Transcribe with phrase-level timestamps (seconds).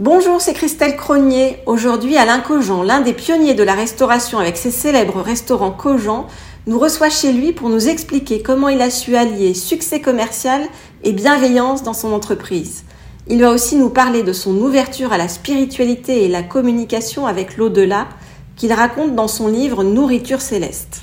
[0.00, 1.56] Bonjour, c'est Christelle Cronier.
[1.66, 6.28] Aujourd'hui, Alain Cogent, l'un des pionniers de la restauration avec ses célèbres restaurants Cogent,
[6.68, 10.62] nous reçoit chez lui pour nous expliquer comment il a su allier succès commercial
[11.02, 12.84] et bienveillance dans son entreprise.
[13.26, 17.56] Il va aussi nous parler de son ouverture à la spiritualité et la communication avec
[17.56, 18.06] l'au-delà
[18.54, 21.00] qu'il raconte dans son livre Nourriture céleste.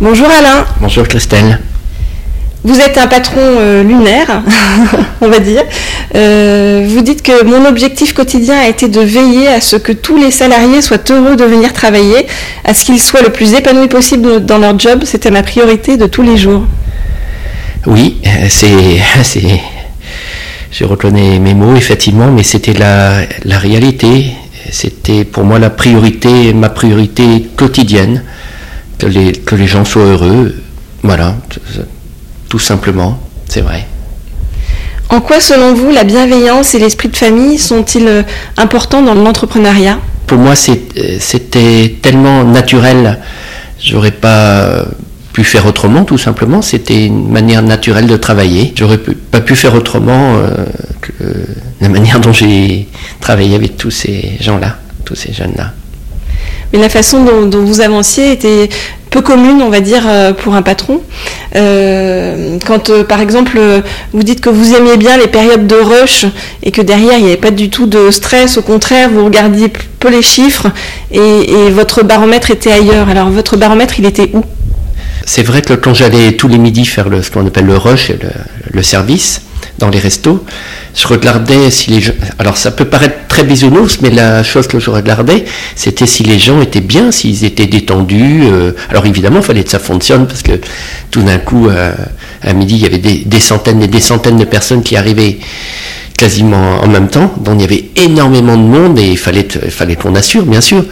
[0.00, 0.64] Bonjour Alain.
[0.80, 1.58] Bonjour Christelle.
[2.64, 4.42] Vous êtes un patron euh, lunaire,
[5.20, 5.62] on va dire.
[6.16, 10.16] Euh, vous dites que mon objectif quotidien a été de veiller à ce que tous
[10.16, 12.26] les salariés soient heureux de venir travailler,
[12.64, 15.02] à ce qu'ils soient le plus épanouis possible dans leur job.
[15.04, 16.64] C'était ma priorité de tous les jours.
[17.86, 19.00] Oui, c'est,
[20.72, 24.32] je reconnais mes mots effectivement, mais c'était la, la réalité.
[24.70, 28.24] C'était pour moi la priorité, ma priorité quotidienne,
[28.98, 30.56] que les, que les gens soient heureux.
[31.04, 31.36] Voilà
[32.48, 33.86] tout simplement, c'est vrai.
[35.10, 38.22] En quoi, selon vous, la bienveillance et l'esprit de famille sont-ils euh,
[38.58, 39.98] importants dans l'entrepreneuriat?
[40.26, 43.18] Pour moi, euh, c'était tellement naturel,
[43.82, 44.84] j'aurais pas
[45.32, 46.60] pu faire autrement, tout simplement.
[46.60, 48.74] C'était une manière naturelle de travailler.
[48.76, 50.66] J'aurais pas pu faire autrement euh,
[51.00, 51.12] que
[51.80, 52.88] la manière dont j'ai
[53.20, 55.72] travaillé avec tous ces gens-là, tous ces jeunes-là.
[56.72, 58.68] Mais la façon dont, vous avanciez était
[59.10, 61.00] peu commune, on va dire, euh, pour un patron.
[61.56, 63.58] Euh, quand, euh, par exemple,
[64.12, 66.26] vous dites que vous aimiez bien les périodes de rush
[66.62, 69.72] et que derrière, il n'y avait pas du tout de stress, au contraire, vous regardiez
[69.98, 70.68] peu les chiffres
[71.10, 73.08] et, votre baromètre était ailleurs.
[73.08, 74.42] Alors, votre baromètre, il était où?
[75.24, 78.12] C'est vrai que quand j'allais tous les midis faire ce qu'on appelle le rush,
[78.72, 79.42] le service,
[79.78, 80.44] dans les restos,
[80.94, 82.12] je regardais si les gens...
[82.38, 85.44] Alors ça peut paraître très bisounours, mais la chose que je regardais,
[85.76, 88.42] c'était si les gens étaient bien, s'ils étaient détendus.
[88.44, 90.60] Euh, alors évidemment, il fallait que ça fonctionne, parce que
[91.10, 91.92] tout d'un coup, euh,
[92.42, 95.38] à midi, il y avait des, centaines et des centaines de personnes qui arrivaient
[96.16, 99.94] quasiment en même temps, donc il y avait énormément de monde et il fallait, fallait
[99.94, 100.84] qu'on assure, bien sûr.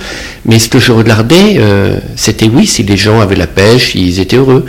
[0.45, 4.21] Mais ce que je regardais, euh, c'était oui, si les gens avaient la pêche, ils
[4.21, 4.66] étaient heureux.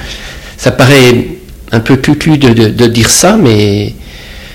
[0.57, 1.27] Ça paraît
[1.71, 3.93] un peu cucu de dire ça, mais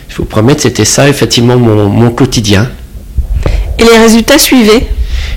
[0.08, 2.68] je vous promets que c'était ça, effectivement, mon, quotidien.
[3.78, 4.86] Et les résultats suivaient?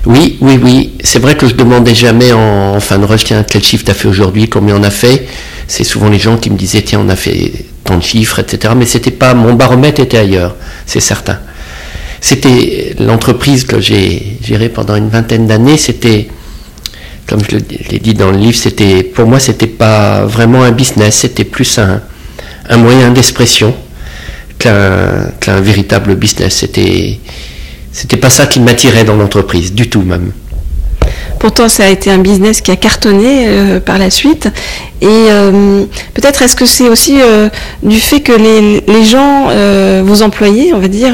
[0.06, 0.94] Oui, oui, oui.
[1.04, 3.94] C'est vrai que je demandais jamais en, fin de rush, tiens, quel chiffre tu as
[3.94, 5.28] fait aujourd'hui, combien on a fait.
[5.68, 7.52] C'est souvent les gens qui me disaient, tiens, on a fait
[7.84, 8.74] tant de chiffres, etc.
[8.78, 10.56] Mais c'était pas, mon baromètre était ailleurs,
[10.86, 11.40] c'est certain.
[12.22, 16.28] C'était l'entreprise que j'ai gérée pendant une vingtaine d'années, c'était,
[17.28, 17.58] comme je
[17.92, 21.78] l'ai dit dans le livre, c'était, pour moi, c'était pas vraiment un business, c'était plus
[21.78, 22.02] un,
[22.70, 23.76] un moyen d'expression
[25.40, 26.58] qu'un véritable business.
[26.58, 27.20] C'était
[27.92, 30.34] c'était pas ça qui m'attirait dans l'entreprise, du tout même.
[31.40, 34.50] Pourtant, ça a été un business qui a cartonné euh, par la suite.
[35.02, 37.50] Et euh, peut-être est-ce que c'est aussi euh,
[37.84, 39.48] du fait que les, gens,
[40.04, 41.14] vos employés, on va dire,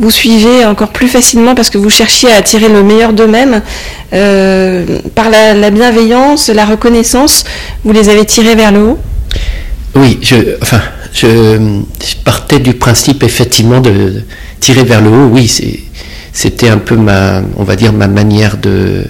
[0.00, 3.62] vous suivez encore plus facilement parce que vous cherchiez à attirer le meilleur d'eux-mêmes
[4.10, 7.44] par la, bienveillance, la reconnaissance,
[7.84, 8.98] vous les avez tirés vers le haut?
[9.94, 10.80] Oui, je, enfin,
[11.12, 11.82] je,
[12.24, 14.22] partais du principe effectivement de
[14.60, 15.28] tirer vers le haut.
[15.32, 15.50] Oui,
[16.32, 19.04] c'était un peu ma, on va dire, ma manière de,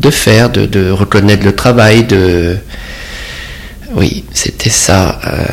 [0.00, 2.56] de faire, de, reconnaître le travail, de,
[3.94, 5.20] oui, c'était ça.
[5.26, 5.44] Euh,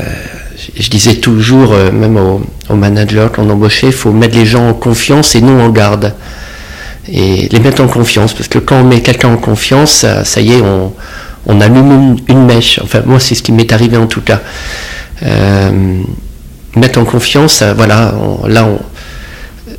[0.77, 4.73] je, disais toujours, euh, même aux, managers qu'on embauchait, il faut mettre les gens en
[4.73, 6.13] confiance et non en garde.
[7.11, 10.53] Et les mettre en confiance, parce que quand on met quelqu'un en confiance, ça, y
[10.53, 10.93] est, on,
[11.45, 12.79] on allume une mèche.
[12.83, 14.41] Enfin, moi, c'est ce qui m'est arrivé en tout cas.
[15.23, 16.01] Euh,
[16.75, 18.13] mettre en confiance, euh, voilà,
[18.47, 18.67] là,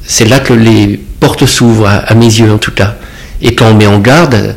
[0.04, 2.96] c'est là que les portes s'ouvrent, à, mes yeux en tout cas.
[3.42, 4.54] Et quand on met en garde,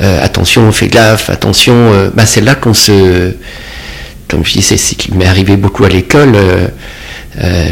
[0.00, 3.32] euh, attention, on fait gaffe, attention, bah, c'est là qu'on se,
[4.28, 6.36] comme je disais, c'est ce qui m'est arrivé beaucoup à l'école.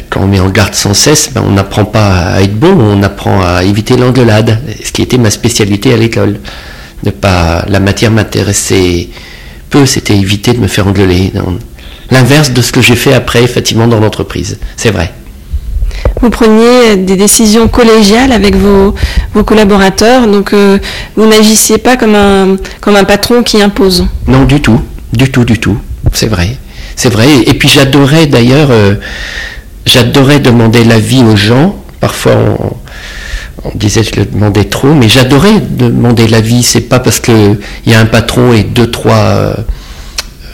[0.08, 3.02] quand on met en garde sans cesse, ben, on n'apprend pas à être bon, on
[3.02, 6.38] apprend à éviter l'engueulade, ce qui était ma spécialité à l'école.
[7.04, 9.08] Ne pas, la matière m'intéressait
[9.70, 11.32] peu, c'était éviter de me faire engueuler
[12.10, 14.58] l'inverse de ce que j'ai fait après, effectivement, dans l'entreprise.
[14.76, 15.12] C'est vrai.
[16.20, 18.94] Vous preniez des décisions collégiales avec vos,
[19.44, 20.78] collaborateurs, donc euh,
[21.16, 24.06] vous n'agissiez pas comme un, comme un patron qui impose.
[24.26, 24.80] Non, du tout,
[25.12, 25.76] du tout, du tout.
[26.12, 26.56] C'est vrai.
[26.94, 27.28] C'est vrai.
[27.46, 28.94] Et puis j'adorais d'ailleurs, euh,
[29.84, 31.76] j'adorais demander l'avis aux gens.
[32.00, 32.76] Parfois on,
[33.74, 36.62] disait que je le demandais trop, mais j'adorais demander l'avis.
[36.62, 39.54] C'est pas parce qu'il y a un patron et deux, trois euh,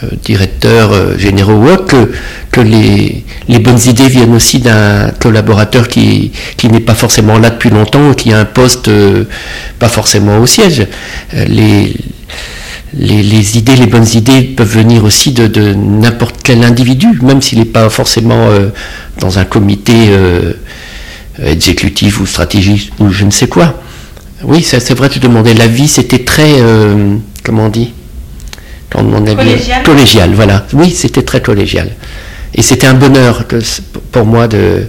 [0.04, 2.10] euh, directeurs euh, généraux ou que,
[2.50, 3.25] que les,
[3.58, 6.32] bonnes idées viennent aussi d'un collaborateur qui,
[6.64, 8.90] n'est pas forcément là depuis longtemps, qui a un poste
[9.78, 10.87] pas forcément au siège.
[11.34, 11.94] les,
[13.90, 18.49] bonnes idées peuvent venir aussi de n'importe quel individu, même s'il n'est pas forcément
[19.20, 20.10] dans un comité
[21.43, 23.81] exécutif ou stratégiste ou je ne sais quoi.
[24.43, 26.56] Oui, c'est vrai, je demandais l'avis, c'était très,
[27.44, 27.93] comment on dit?
[28.90, 29.82] Collégial.
[29.84, 30.67] collégial, voilà.
[30.73, 31.90] Oui, c'était très collégial.
[32.55, 33.44] Et c'était un bonheur
[34.11, 34.87] pour moi de,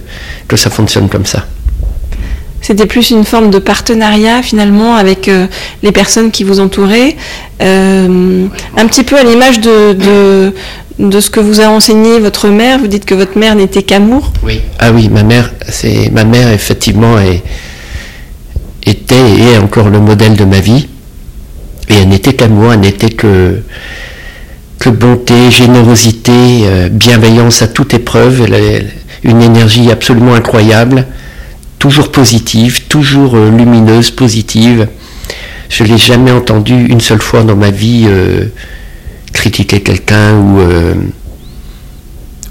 [0.48, 1.46] que ça fonctionne comme ça.
[2.60, 5.46] C'était plus une forme de partenariat finalement avec euh,
[5.82, 7.14] les personnes qui vous entouraient,
[7.60, 10.54] euh, un petit peu à l'image de, de,
[10.98, 12.78] ce que vous a enseigné votre mère.
[12.78, 14.32] Vous dites que votre mère n'était qu'amour.
[14.42, 14.60] Oui.
[14.78, 17.16] Ah oui, ma mère, c'est ma mère effectivement
[18.86, 20.88] était et est encore le modèle de ma vie.
[21.88, 23.62] Et elle n'était qu'amour, elle n'était que
[24.78, 26.32] que bonté, générosité,
[26.64, 28.42] euh, bienveillance à toute épreuve.
[28.42, 28.90] Elle
[29.22, 31.06] une énergie absolument incroyable
[31.84, 34.88] toujours positive, toujours euh, lumineuse, positive.
[35.68, 38.46] Je l'ai jamais entendu une seule fois dans ma vie euh,
[39.34, 40.94] critiquer quelqu'un euh,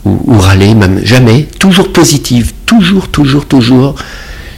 [0.06, 1.48] ou, ou, râler, même jamais.
[1.60, 3.96] Toujours positive, toujours, toujours, toujours.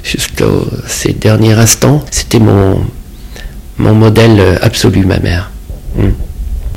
[0.04, 0.46] Jusqu'à
[0.88, 2.86] ces derniers instants, c'était mon,
[3.78, 5.52] mon modèle absolu, ma mère.
[5.98, 6.12] Hmm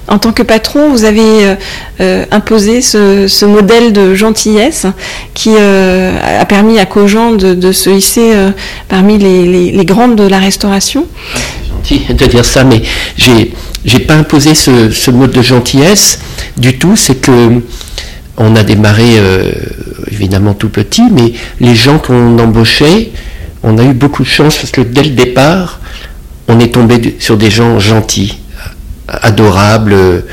[0.08, 1.54] en tant que patron, vous avez euh,
[2.00, 4.86] euh, imposé ce, modèle de gentillesse
[5.34, 8.32] qui euh, a permis à Cogent de, se hisser
[8.88, 11.06] parmi les, grandes de la restauration.
[11.84, 12.82] C'est gentil de dire ça, mais
[13.16, 13.52] j'ai
[13.84, 16.18] j'ai pas imposé ce, mode de gentillesse
[16.56, 16.96] du tout.
[16.96, 17.62] C'est que
[18.36, 19.16] on a démarré
[20.10, 23.10] évidemment tout petit, mais les gens qu'on embauchait,
[23.62, 25.80] on a eu beaucoup de chance parce que dès le départ,
[26.46, 28.38] on est tombé sur des gens gentils
[29.08, 30.24] adorable.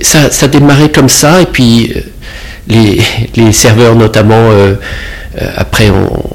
[0.00, 3.00] Ça, ça démarrait comme ça, et puis euh,
[3.36, 4.74] les, serveurs notamment, euh,
[5.40, 6.29] euh, après on,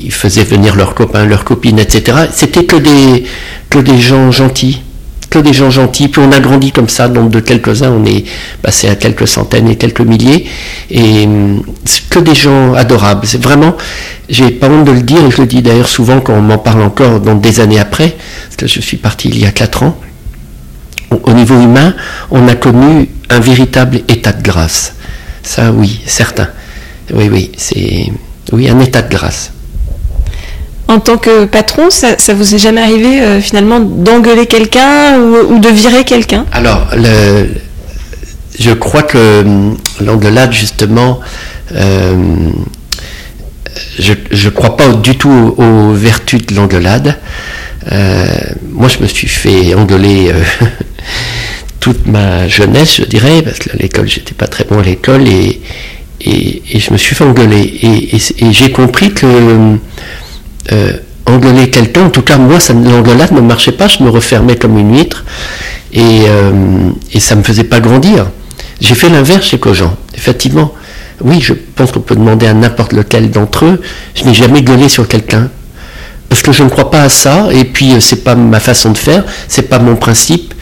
[0.00, 2.26] ils faisaient venir leurs copains, leurs copines, etc.
[2.32, 3.24] C'était que des,
[3.70, 4.82] que des gens gentils,
[5.30, 6.08] que des gens gentils.
[6.08, 8.24] Puis on a grandi comme ça, nombre de quelques-uns, on est
[8.62, 10.46] passé à quelques centaines et quelques milliers,
[10.90, 11.28] et
[12.10, 13.26] que des gens adorables.
[13.26, 13.76] C'est vraiment,
[14.28, 16.58] j'ai pas honte de le dire, et je le dis d'ailleurs souvent quand on m'en
[16.58, 19.82] parle encore, dans des années après, parce que je suis parti il y a quatre
[19.82, 19.96] ans
[21.22, 21.94] au niveau humain,
[22.30, 24.94] on a connu un véritable état de grâce.
[25.42, 26.48] Ça, oui, certain.
[27.12, 28.10] Oui, oui, c'est
[28.52, 29.52] oui un état de grâce.
[30.86, 35.58] En tant que patron, ça, ça vous est jamais arrivé euh, finalement d'engueuler quelqu'un ou,
[35.58, 36.44] de virer quelqu'un?
[36.52, 36.88] Alors,
[38.58, 41.20] je crois que hum, l'engueulade, justement,
[41.74, 42.50] euh,
[43.98, 47.18] je ne crois pas du tout aux, vertus de l'engueulade.
[47.90, 48.26] Euh,
[48.70, 50.32] moi, je me suis fait engueuler
[51.80, 55.26] toute ma jeunesse, je dirais, parce que à l'école, j'étais pas très bon à l'école,
[55.28, 55.62] et,
[56.24, 58.08] et, je me suis fait engueuler.
[58.12, 59.76] Et, j'ai compris que
[60.72, 60.92] euh,
[61.26, 64.96] engueuler quelqu'un, en tout cas moi, l'engueulade ne marchait pas, je me refermais comme une
[64.96, 65.24] huître,
[65.92, 68.26] et, euh, ça me faisait pas grandir.
[68.80, 70.72] J'ai fait l'inverse chez Cogent, effectivement.
[71.20, 73.80] Oui, je pense qu'on peut demander à n'importe lequel d'entre eux,
[74.14, 75.48] je n'ai jamais gueulé sur quelqu'un.
[76.28, 78.90] Parce que je ne crois pas à ça, et puis euh, c'est pas ma façon
[78.90, 80.54] de faire, c'est pas mon principe,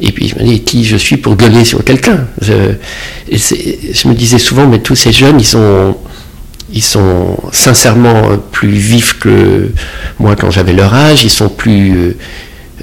[0.00, 4.38] et puis je me dis, qui je suis pour gueuler sur quelqu'un je, me disais
[4.38, 5.96] souvent, mais tous ces jeunes, ils sont,
[6.72, 9.70] ils sont sincèrement plus vifs que
[10.18, 12.16] moi quand j'avais leur âge, ils sont plus euh,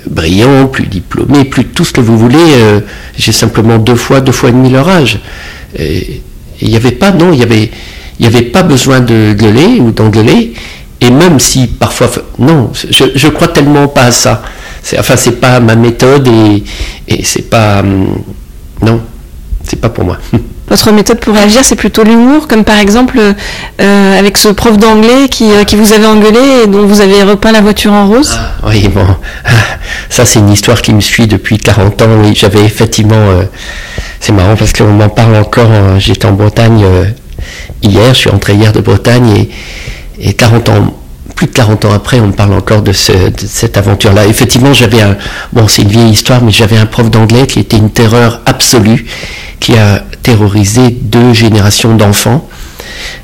[0.08, 2.38] brillants, plus diplômés, plus tout ce que vous voulez.
[2.38, 2.82] Euh,
[3.18, 5.20] j'ai simplement deux fois, deux fois et demi leur âge.
[5.80, 7.72] Il n'y avait pas, non, il avait,
[8.20, 10.54] il avait pas besoin de gueuler ou d'engueuler.
[11.02, 14.42] Et même si parfois, non, je, je crois tellement pas à ça.
[14.98, 16.64] Enfin, c'est pas ma méthode et,
[17.08, 17.80] et c'est pas.
[17.80, 18.24] Hum,
[18.82, 19.02] non,
[19.64, 20.18] c'est pas pour moi.
[20.68, 25.30] Votre méthode pour réagir, c'est plutôt l'humour, comme par exemple euh, avec ce prof d'anglais
[25.30, 28.36] qui, euh, qui, vous avait engueulé et dont vous avez repeint la voiture en rose
[28.36, 29.06] ah, Oui, bon,
[30.10, 32.08] ça c'est une histoire qui me suit depuis 40 ans.
[32.24, 33.14] Oui, j'avais effectivement.
[33.16, 33.44] Euh,
[34.20, 35.70] c'est marrant parce qu'on m'en parle encore.
[36.00, 36.84] J'étais en Bretagne
[37.84, 39.30] hier, je suis rentré hier de Bretagne
[40.18, 40.94] et, et 40 ans
[41.36, 44.26] plus de 40 ans après, on me parle encore de, cette aventure-là.
[44.26, 45.18] Effectivement, j'avais un,
[45.52, 49.06] bon, c'est une vieille histoire, mais j'avais un prof d'anglais qui était une terreur absolue,
[49.60, 52.48] qui a terrorisé deux générations d'enfants.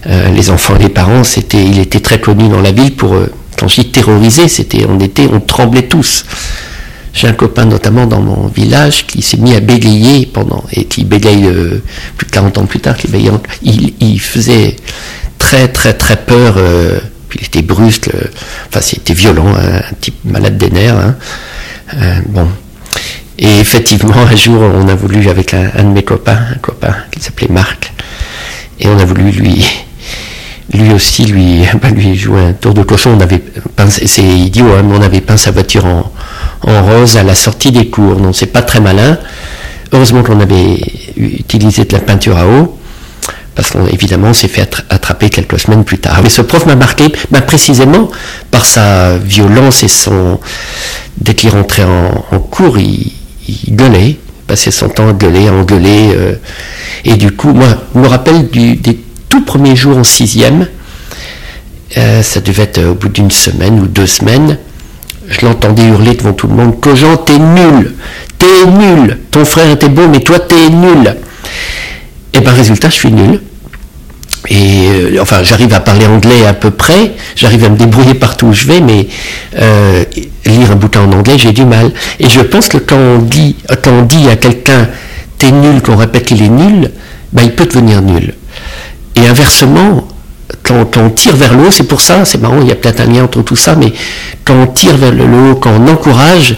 [0.08, 3.14] Euh, les enfants et les parents, c'était, il était très connu dans la ville pour,
[3.14, 6.26] euh, quand je dis terroriser, c'était, on était, on tremblait tous.
[7.14, 11.06] J'ai un copain notamment dans mon village qui s'est mis à bégayer pendant, et qui
[11.06, 11.82] bégaye euh,
[12.18, 13.08] plus de 40 ans plus tard, qui
[13.64, 14.76] il, il faisait
[15.38, 16.58] très très très peur
[17.36, 18.10] il était brusque,
[18.68, 20.98] enfin c'était violent, hein, un type malade des nerfs.
[20.98, 21.16] Hein.
[21.96, 22.48] Euh, bon.
[23.40, 27.22] Et effectivement, un jour, on a voulu, avec un, de mes copains, un copain qui
[27.22, 27.92] s'appelait Marc,
[28.80, 29.66] et on a voulu lui,
[30.74, 33.18] lui aussi, lui, bah, lui jouer un tour de cochon.
[33.18, 33.42] On avait
[33.90, 36.12] c'est idiot, hein, mais on avait peint sa voiture en,
[36.64, 39.18] en rose à la sortie des cours, donc c'est pas très malin.
[39.92, 40.80] Heureusement qu'on avait
[41.18, 42.78] utilisé de la peinture à eau
[43.56, 46.22] parce qu'évidemment on s'est fait attraper quelques semaines plus tard.
[46.24, 48.10] Mais ce prof m'a marqué bah, précisément
[48.50, 50.40] par sa violence et son...
[51.18, 53.12] Dès qu'il rentrait en, cours, il,
[53.70, 54.18] gueulait,
[54.48, 56.14] passait son temps à gueuler, à engueuler.
[56.16, 56.36] Euh,
[57.06, 59.00] et du coup, moi, je me rappelle des
[59.32, 60.68] tout premiers jours en sixième,
[61.98, 64.58] euh, ça devait être au bout d'une semaine ou deux semaines,
[65.28, 67.96] je l'entendais hurler devant tout le monde, Cogent, t'es nul,
[68.38, 71.16] t'es nul, ton frère était beau, mais toi t'es nul.
[72.34, 73.42] Et ben résultat, je suis nul.
[74.50, 78.48] Et euh, enfin, j'arrive à parler anglais à peu près, j'arrive à me débrouiller partout
[78.48, 79.08] où je vais, mais
[79.58, 80.04] euh,
[80.46, 81.92] lire un bouquin en anglais, j'ai du mal.
[82.20, 84.88] Et je pense que quand on dit, quand on dit à quelqu'un
[85.38, 86.92] t'es nul, qu'on répète qu'il est nul,
[87.34, 88.34] ben, il peut devenir nul.
[89.16, 90.08] Et inversement,
[90.64, 93.00] quand, on tire vers le haut, c'est pour ça, c'est marrant, il y a peut-être
[93.00, 93.92] un lien entre tout ça, mais
[94.46, 96.58] quand on tire vers le haut, quand on encourage,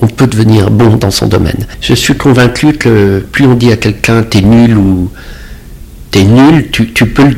[0.00, 1.66] on peut devenir bon dans son domaine.
[1.80, 5.10] Je suis convaincu que plus on dit à quelqu'un t'es nul ou
[6.10, 7.30] t'es nul, tu, peux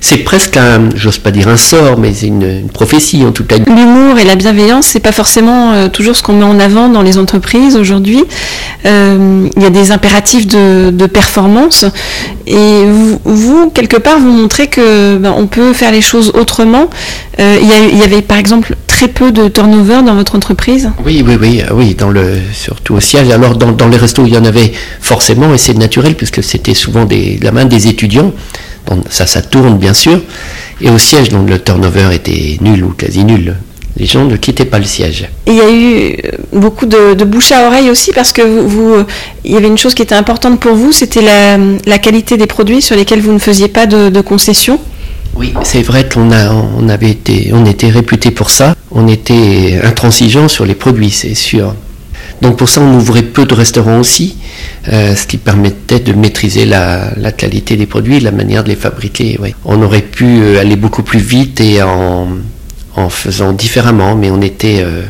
[0.00, 3.56] c'est presque un, j'ose pas dire un sort, mais c'est une, prophétie en tout cas.
[3.58, 7.02] L'humour et la bienveillance, c'est pas forcément euh, toujours ce qu'on met en avant dans
[7.02, 8.24] les entreprises aujourd'hui.
[8.86, 11.84] Euh, il y a des impératifs de, performance,
[12.46, 12.84] et
[13.24, 16.88] vous, quelque part, vous montrez que ben, on peut faire les choses autrement.
[17.38, 20.90] Euh, il, y avait par exemple très peu de turnover dans votre entreprise.
[21.04, 23.30] Oui, oui, oui, oui, dans le, surtout au siège.
[23.30, 26.74] Alors dans, dans les restos, il y en avait forcément, et c'est naturel puisque c'était
[26.74, 28.32] souvent des, la main des étudiants
[29.08, 30.20] ça, ça tourne bien sûr.
[30.80, 33.54] Et au siège, donc le turnover était nul ou quasi nul.
[33.96, 35.28] Les gens ne quittaient pas le siège.
[35.46, 36.16] il y a eu
[36.52, 39.04] beaucoup de, bouche à oreille aussi parce que vous,
[39.44, 42.80] il y avait une chose qui était importante pour vous, c'était la, qualité des produits
[42.80, 44.78] sur lesquels vous ne faisiez pas de, concessions.
[45.36, 48.74] Oui, c'est vrai qu'on a, on avait été, on était réputé pour ça.
[48.90, 51.74] On était intransigeant sur les produits, c'est sûr.
[52.40, 54.36] Donc pour ça, on ouvrait peu de restaurants aussi,
[54.88, 59.38] euh, ce qui permettait de maîtriser la, qualité des produits, la manière de les fabriquer.
[59.64, 62.28] On aurait pu euh, aller beaucoup plus vite et en,
[63.08, 65.02] faisant différemment, mais on était euh,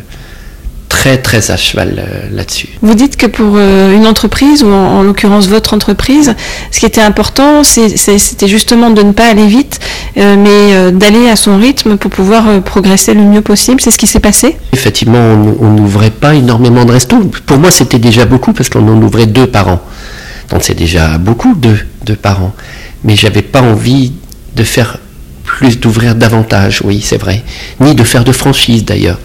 [0.91, 2.69] très très à cheval euh, là-dessus.
[2.83, 6.35] Vous dites que pour euh, une entreprise, ou en, l'occurrence votre entreprise,
[6.71, 9.79] ce qui était important, c'était justement de ne pas aller vite,
[10.19, 13.81] euh, mais d'aller à son rythme pour pouvoir progresser le mieux possible.
[13.81, 14.57] C'est ce qui s'est passé?
[14.73, 17.31] Effectivement, on n'ouvrait pas énormément de restos.
[17.47, 19.81] Pour moi, c'était déjà beaucoup parce qu'on en ouvrait deux par an.
[20.51, 22.53] Donc c'est déjà beaucoup, deux, deux par an.
[23.05, 24.13] Mais j'avais pas envie
[24.57, 24.99] de faire
[25.45, 27.43] plus, d'ouvrir davantage, oui, c'est vrai.
[27.79, 29.19] Ni de faire de franchise d'ailleurs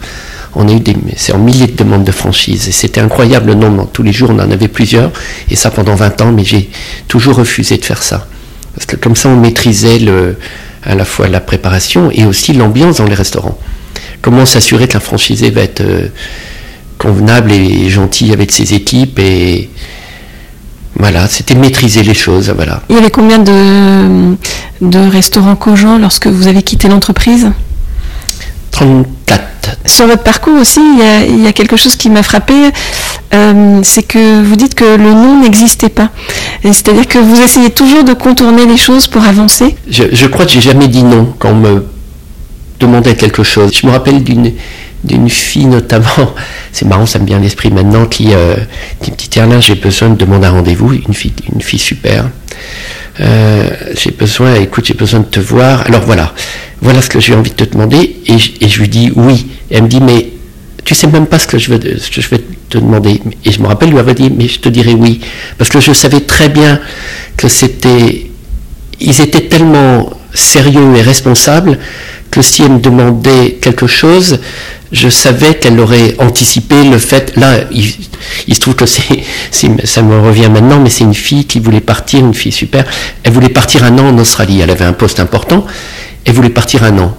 [0.56, 2.66] on a eu des, c'est en milliers de demandes de franchise.
[2.68, 3.88] Et c'était incroyable le nombre.
[3.92, 5.12] Tous les jours, on en avait plusieurs.
[5.50, 6.70] Et ça pendant 20 ans, mais j'ai
[7.08, 8.26] toujours refusé de faire ça.
[8.74, 10.36] Parce que comme ça, on maîtrisait le,
[10.82, 13.58] à la fois la préparation et aussi l'ambiance dans les restaurants.
[14.22, 16.08] Comment s'assurer qu'un franchisé va être euh,
[16.98, 19.68] convenable et gentil avec ses équipes et
[20.98, 22.50] voilà, c'était maîtriser les choses.
[22.56, 22.82] Voilà.
[22.88, 24.34] Il y avait combien de,
[24.80, 27.50] de restaurants Cogent lorsque vous avez quitté l'entreprise?
[28.76, 29.42] 34.
[29.86, 32.52] Sur votre parcours aussi, il y a, quelque chose qui m'a frappé,
[33.32, 36.10] euh, c'est que vous dites que le nom n'existait pas.
[36.62, 39.76] C'est-à-dire que vous essayez toujours de contourner les choses pour avancer.
[39.88, 41.86] Je, crois que j'ai jamais dit non quand on me
[42.78, 43.72] demandait quelque chose.
[43.72, 44.52] Je me rappelle d'une
[45.04, 46.34] d'une fille notamment,
[46.72, 48.56] c'est marrant, ça me vient à l'esprit maintenant, qui, euh,
[49.00, 52.28] dit tiens là j'ai besoin de demander un rendez-vous, une fille, une fille super.
[53.20, 55.82] Euh, j'ai besoin, écoute, j'ai besoin de te voir.
[55.86, 56.34] Alors voilà,
[56.80, 58.16] voilà ce que j'ai envie de te demander.
[58.26, 59.46] Et, je lui dis oui.
[59.70, 60.30] Et elle me dit, mais
[60.84, 63.20] tu sais même pas ce que je ce que je vais te demander.
[63.44, 65.20] Et je me rappelle lui avoir dit, mais je te dirais oui.
[65.58, 66.80] Parce que je savais très bien
[67.36, 68.30] que c'était,
[69.00, 71.78] ils étaient tellement sérieux et responsables
[72.30, 74.40] que si elle me demandait quelque chose,
[74.92, 77.36] je savais qu'elle aurait anticipé le fait.
[77.36, 79.22] Là, il, se trouve que c'est,
[79.84, 82.84] ça me revient maintenant, mais c'est une fille qui voulait partir, une fille super.
[83.24, 84.60] Elle voulait partir un an en Australie.
[84.60, 85.66] Elle avait un poste important.
[86.24, 87.16] Elle voulait partir un an.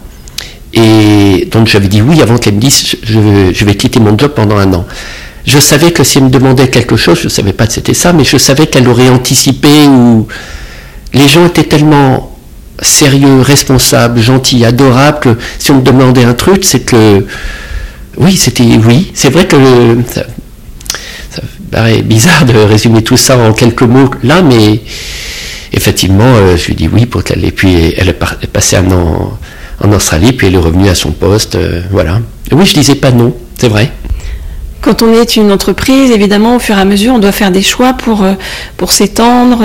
[0.74, 4.58] Et donc j'avais dit oui avant qu'elle me dise je, vais quitter mon job pendant
[4.58, 4.86] un an.
[5.46, 7.94] Je savais que si elle me demandait quelque chose, je ne savais pas que c'était
[7.94, 10.28] ça, mais je savais qu'elle aurait anticipé ou
[11.14, 12.37] les gens étaient tellement
[12.82, 17.26] sérieux, responsables, gentils, adorables que si on me demandait un truc, c'est que
[18.18, 19.12] oui, c'était oui.
[19.14, 19.58] C'est vrai que
[20.10, 20.24] ça,
[21.72, 24.82] paraît bizarre de résumer tout ça en quelques mots là, mais
[25.74, 29.38] effectivement, euh, je lui dis oui pour qu'elle ait puis elle est passée un an
[29.84, 32.20] en Australie, puis elle est revenue à son poste, euh, voilà.
[32.52, 33.92] oui, je disais pas non, c'est vrai.
[34.82, 37.62] Quand on est une entreprise, évidemment, au fur et à mesure, on doit faire des
[37.62, 38.34] choix pour, euh,
[38.78, 39.60] pour s'étendre,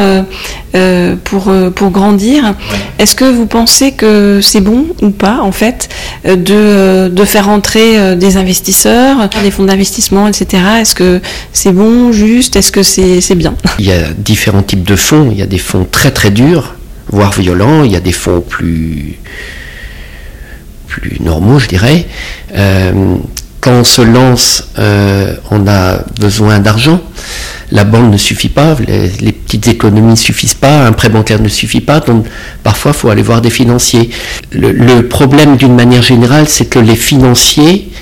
[0.74, 2.54] euh, pour, pour grandir.
[2.98, 5.88] Est-ce que vous pensez que c'est bon ou pas, en fait,
[6.24, 10.62] de, de faire entrer des investisseurs, des fonds d'investissement, etc.
[10.80, 11.20] Est-ce que
[11.52, 12.56] c'est bon, juste?
[12.56, 13.54] Est-ce que c'est bien?
[13.78, 15.28] Il y a différents types de fonds.
[15.30, 16.74] Il y a des fonds très très durs
[17.08, 17.84] voire violents.
[17.84, 19.18] Il y a des fonds plus,
[20.88, 22.06] plus normaux, je dirais.
[22.54, 23.16] Euh,
[23.62, 27.00] quand on se lance, euh, on a besoin d'argent.
[27.70, 31.48] La banque ne suffit pas, les, petites économies ne suffisent pas, un prêt bancaire ne
[31.48, 32.26] suffit pas, donc
[32.64, 34.10] parfois il faut aller voir des financiers.
[34.50, 37.92] Le, problème d'une manière générale, c'est que les financiers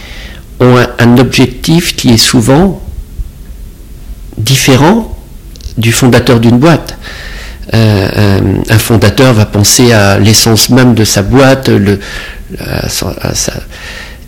[0.61, 2.83] ont un objectif qui est souvent
[4.39, 5.15] différent
[5.77, 6.97] du fondateur d'une boîte.
[7.75, 8.41] Euh, euh,
[8.71, 11.71] un fondateur va penser à l'essence même de sa boîte,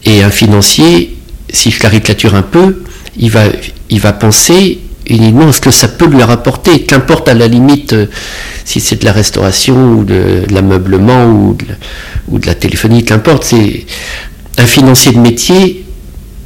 [0.05, 1.17] et un financier,
[1.53, 2.83] si je caricature un peu,
[3.17, 3.45] il va,
[3.91, 7.93] il va penser uniquement à ce que ça peut lui rapporter, qu'importe à la limite
[7.93, 8.07] euh,
[8.65, 11.57] si c'est de la restauration ou de, l'ameublement ou,
[12.39, 13.45] de, la téléphonie, qu'importe.
[13.45, 13.85] C'est
[14.59, 15.85] un financier de métier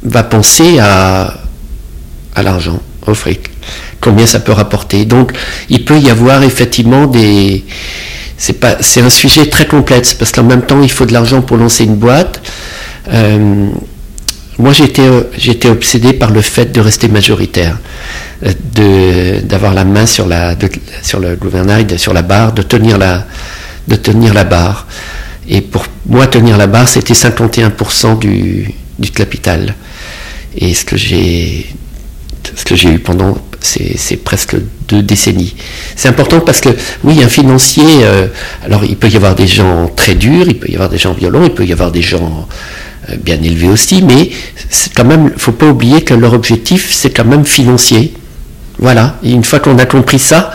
[0.03, 1.33] va penser à,
[2.41, 3.49] l'argent, au fric
[3.99, 5.05] combien ça peut rapporter.
[5.05, 5.33] Donc
[5.69, 7.65] il peut y avoir effectivement des...
[8.37, 11.83] C'est un sujet très complexe parce qu'en même temps il faut de l'argent pour lancer
[11.83, 12.41] une boîte.
[13.11, 13.69] Euh,
[14.59, 17.77] moi j'étais, j'étais obsédé par le fait de rester majoritaire,
[18.45, 20.55] euh, de, d'avoir la main sur, la,
[21.03, 23.25] sur le gouvernail, sur la barre, de tenir la,
[23.87, 24.87] de tenir la barre.
[25.49, 29.75] Et pour moi tenir la barre c'était 51% du, du capital.
[30.57, 31.67] Et ce que j'ai
[32.55, 34.55] ce que j'ai eu pendant c'est presque
[34.87, 35.55] deux décennies.
[35.95, 36.69] C'est important parce que,
[37.03, 38.27] oui, un financier, euh,
[38.63, 41.13] alors il peut y avoir des gens très durs, il peut y avoir des gens
[41.13, 42.53] violents, il peut y avoir des gens euh,
[43.23, 44.29] bien élevés aussi, mais
[44.69, 48.13] c'est quand même, faut pas oublier que leur objectif, c'est quand même financier.
[48.79, 49.15] Voilà.
[49.23, 50.51] Une fois qu'on a compris ça,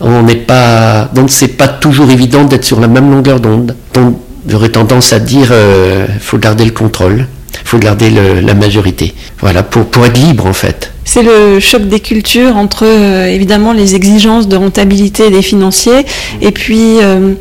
[0.00, 3.74] on n'est pas, donc c'est pas toujours évident d'être sur la même longueur d'onde.
[3.94, 7.26] Donc, j'aurais tendance à dire, euh, faut garder le contrôle.
[7.64, 9.14] Faut garder la majorité.
[9.40, 10.92] Voilà, pour, pour être libre en fait.
[11.04, 16.04] C'est le choc des cultures entre euh, évidemment les exigences de rentabilité des financiers
[16.42, 17.32] et puis euh,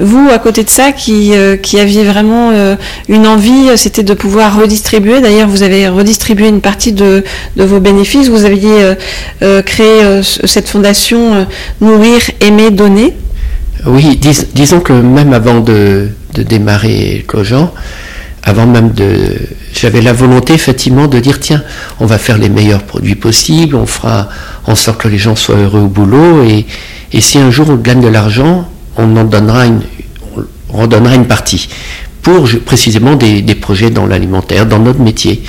[0.00, 2.52] vous, à côté de ça, qui, euh, qui aviez vraiment
[3.08, 5.20] une envie, c'était de pouvoir redistribuer.
[5.20, 7.24] D'ailleurs, vous avez redistribué une partie de,
[7.56, 8.28] de vos bénéfices.
[8.28, 8.94] Vous aviez
[9.64, 11.46] créé cette fondation
[11.80, 13.14] Nourrir, Aimer, Donner.
[13.86, 14.18] Oui,
[14.54, 17.72] disons que même avant de, de démarrer Cogent,
[18.42, 19.36] avant même de...
[19.72, 21.62] J'avais la volonté effectivement de dire, tiens,
[22.00, 24.28] on va faire les meilleurs produits possibles, on fera
[24.66, 26.66] en sorte que les gens soient heureux au boulot, et,
[27.12, 29.82] et si un jour on gagne de l'argent, on en donnera une,
[30.70, 31.68] on une partie
[32.22, 35.42] pour précisément des, des projets dans l'alimentaire, dans notre métier.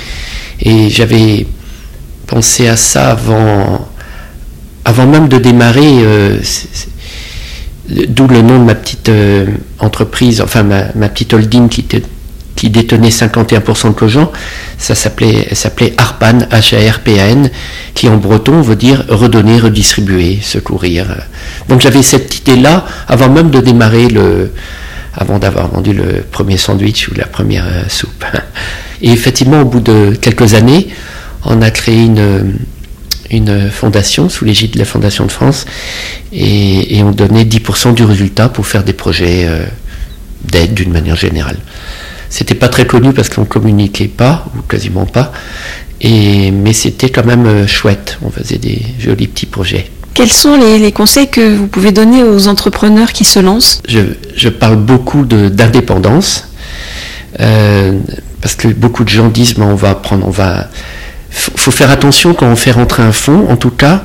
[0.60, 1.46] Et j'avais
[2.26, 3.88] pensé à ça avant,
[4.84, 6.38] avant même de démarrer, euh,
[8.08, 9.46] d'où le nom de ma petite euh,
[9.80, 12.02] entreprise, enfin ma, ma petite holding qui était
[12.58, 14.32] qui détenait 51% de Cogent,
[14.78, 15.46] ça s'appelait,
[15.96, 17.50] ARPAN, H-A-R-P-A-N,
[17.94, 21.06] qui en breton veut dire redonner, redistribuer, secourir.
[21.68, 24.52] Donc j'avais cette idée-là avant même de démarrer le,
[25.14, 28.24] avant d'avoir vendu le premier sandwich ou la première euh, soupe.
[29.02, 30.88] Et effectivement, au bout de quelques années,
[31.44, 32.56] on a créé une,
[33.30, 35.64] une fondation sous l'égide de la Fondation de France
[36.32, 39.64] et, on donnait 10% du résultat pour faire des projets euh,
[40.42, 41.58] d'aide d'une manière générale.
[42.30, 45.32] C'était pas très connu parce qu'on communiquait pas, ou quasiment pas,
[46.00, 48.18] et, mais c'était quand même euh, chouette.
[48.22, 49.90] On faisait des jolis petits projets.
[50.14, 53.80] Quels sont les, conseils que vous pouvez donner aux entrepreneurs qui se lancent?
[53.86, 56.48] Je, parle beaucoup d'indépendance,
[57.38, 57.92] euh,
[58.40, 60.68] parce que beaucoup de gens disent, mais on va prendre, on va...
[61.30, 64.02] faut faire attention quand on fait rentrer un fonds, en tout cas,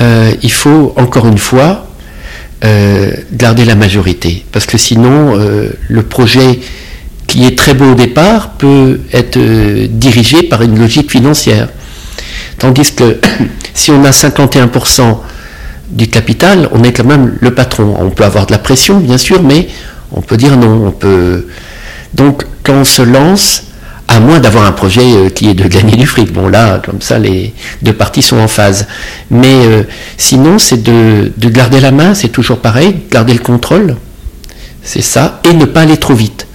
[0.00, 1.86] euh, il faut encore une fois
[3.32, 5.34] garder la majorité, parce que sinon
[5.88, 6.60] le projet
[7.30, 11.68] qui est très beau au départ, peut être euh, dirigé par une logique financière.
[12.58, 13.20] Tandis que
[13.72, 15.18] si on a 51%
[15.90, 17.94] du capital, on est quand même le patron.
[18.00, 19.68] On peut avoir de la pression, bien sûr, mais
[20.10, 20.88] on peut dire non.
[20.88, 21.46] On peut...
[22.14, 23.62] Donc, quand on se lance,
[24.08, 27.00] à moins d'avoir un projet euh, qui est de gagner du fric, bon là, comme
[27.00, 28.88] ça, les deux parties sont en phase.
[29.30, 29.84] Mais euh,
[30.16, 33.94] sinon, c'est de, de garder la main, c'est toujours pareil, garder le contrôle,
[34.82, 36.48] c'est ça, et ne pas aller trop vite.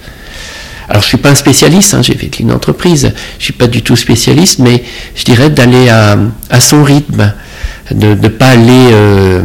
[0.88, 3.82] Alors je suis pas un spécialiste, hein, j'ai fait une entreprise, je suis pas du
[3.82, 7.32] tout spécialiste, mais je dirais d'aller à, son rythme,
[7.90, 8.88] de ne pas aller.
[8.92, 9.42] Euh,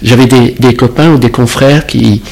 [0.00, 2.22] j'avais des, copains ou des confrères qui,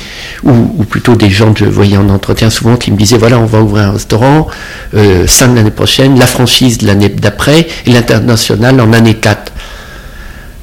[0.45, 3.47] ou, plutôt des gens que je voyais en entretien souvent qui me disaient voilà on
[3.47, 4.47] va ouvrir un restaurant,
[4.95, 9.53] euh, 5 l'année prochaine, la franchise l'année d'après et l'international en année 4.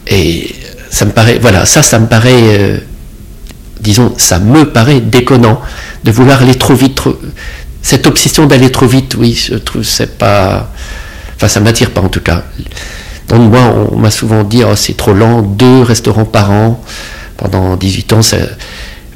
[0.08, 0.56] Et
[0.89, 2.78] ça me paraît, voilà, ça, ça me paraît, euh,
[3.82, 5.60] disons, ça me paraît déconnant
[6.04, 6.96] de vouloir aller trop vite.
[6.96, 7.17] Trop,
[7.84, 10.72] cette obsession d'aller trop vite, oui, je trouve c'est pas.
[11.36, 12.43] Enfin, ça m'attire pas en tout cas.
[13.28, 16.82] Donc, moi, on m'a souvent dit, oh, c'est trop lent, deux restaurants par an
[17.38, 18.22] pendant 18 ans.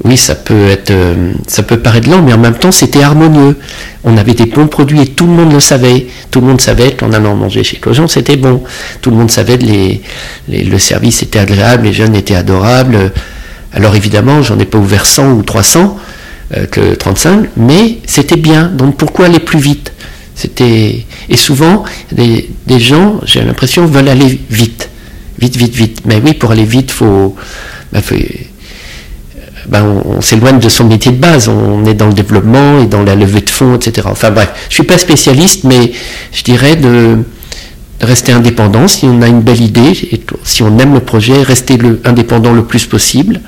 [0.04, 3.56] oui, ça peut être, euh, ça peut paraître lent, mais en même temps, c'était harmonieux.
[4.04, 6.06] On avait des bons produits et tout le monde le savait.
[6.30, 8.62] Tout le monde savait qu'en allant manger chez Clojon, c'était bon.
[9.00, 9.64] Tout le monde savait que
[10.48, 13.12] le service était agréable, les jeunes étaient adorables.
[13.72, 15.98] Alors évidemment, j'en ai pas ouvert 100 ou 300, euh,
[16.70, 18.68] que 35, mais c'était bien.
[18.68, 19.92] Donc pourquoi aller plus vite?
[20.34, 24.88] C'était et souvent des, des gens, j'ai l'impression, veulent aller vite,
[25.38, 26.02] vite, vite, vite.
[26.04, 27.34] Mais oui, pour aller vite, faut,
[27.92, 28.14] bah, faut
[29.66, 31.48] ben, on, s'éloigne de son métier de base.
[31.48, 34.08] On est dans le développement et dans la levée de fonds, etc.
[34.10, 35.92] Enfin bref, je suis pas spécialiste, mais
[36.32, 37.18] je dirais de,
[38.00, 41.78] rester indépendant si on a une belle idée, et si on aime le projet, rester
[42.04, 43.40] indépendant le plus possible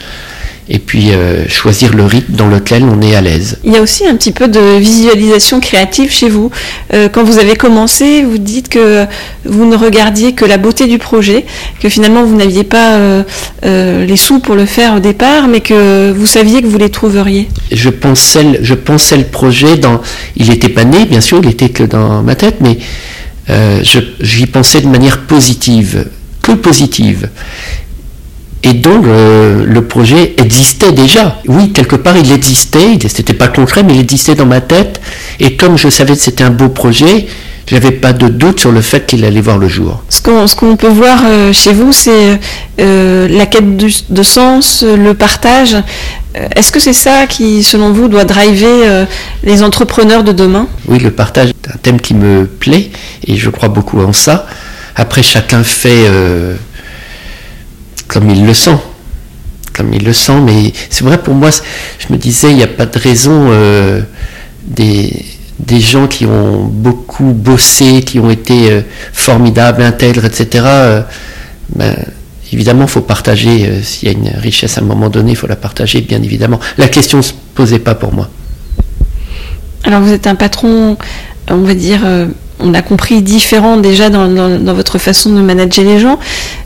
[0.68, 3.59] et puis euh, choisir le rythme dans lequel on est à l'aise.
[3.64, 6.51] Il y a aussi un petit peu de visualisation créative chez vous.
[6.94, 9.05] Euh, quand vous avez commencé, vous dites que
[9.44, 11.44] vous ne regardiez que la beauté du projet,
[11.81, 12.99] que finalement vous n'aviez pas
[13.64, 16.90] euh, les sous pour le faire au départ, mais que vous saviez que vous les
[16.90, 17.49] trouveriez.
[17.73, 20.01] Je pensais, je pensais le projet dans,
[20.37, 22.79] il n'était pas né, bien sûr, il était que dans ma tête, mais
[24.20, 26.07] j'y pensais de manière positive,
[26.42, 27.29] que positive.
[28.62, 31.40] Et donc le projet existait déjà.
[31.46, 35.01] Oui, quelque part il existait, c'était pas concret, mais il existait dans ma tête.
[35.38, 37.27] Et comme je savais que c'était un beau projet,
[37.70, 40.03] j'avais pas de doute sur le fait qu'il allait voir le jour.
[40.09, 42.40] Ce qu'on, peut voir euh, chez vous, c'est
[42.81, 45.77] euh, la quête de, sens, le partage.
[46.37, 49.07] Euh, est-ce que c'est ça qui, selon vous, doit driver
[49.44, 50.66] les entrepreneurs de demain?
[50.88, 52.90] Oui, le partage est un thème qui me plaît
[53.27, 54.46] et je crois beaucoup en ça.
[54.96, 56.11] Après, chacun fait
[58.11, 58.77] comme il le sent.
[59.73, 62.66] Comme il le sent, mais c'est vrai pour moi, je me disais, il n'y a
[62.66, 64.03] pas de raison euh,
[64.64, 65.25] des,
[65.61, 68.81] des, gens qui ont beaucoup bossé, qui ont été euh,
[69.12, 70.64] formidables, intègres, etc.
[70.66, 71.03] Euh,
[71.77, 71.94] ben,
[72.53, 73.81] évidemment, il faut partager.
[73.85, 76.59] S'il y a une richesse à un moment donné, il faut la partager, bien évidemment.
[76.79, 78.29] La question ne se posait pas pour moi.
[79.85, 80.99] Alors vous êtes un patron,
[81.49, 82.01] on va dire
[82.62, 86.18] on a compris, différent déjà dans, votre façon de manager les gens,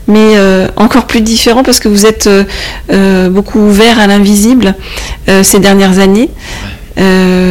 [0.07, 2.43] mais euh, encore plus différent parce que vous êtes euh,
[2.91, 4.75] euh, beaucoup ouvert à l'invisible
[5.43, 6.29] ces dernières années.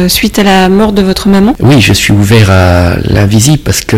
[0.07, 3.97] suite à la mort de votre maman Oui, je suis ouvert à l'invisible parce que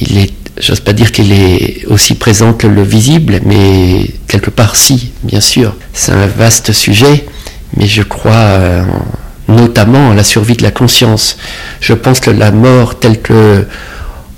[0.00, 4.74] il est, j'ose pas dire qu'il est aussi présent que le visible, mais quelque part
[4.76, 5.74] si, bien sûr.
[5.92, 7.26] C'est un vaste sujet,
[7.76, 8.84] mais je crois
[9.52, 11.36] notamment la survie de la conscience.
[11.80, 13.66] Je pense que la mort telle que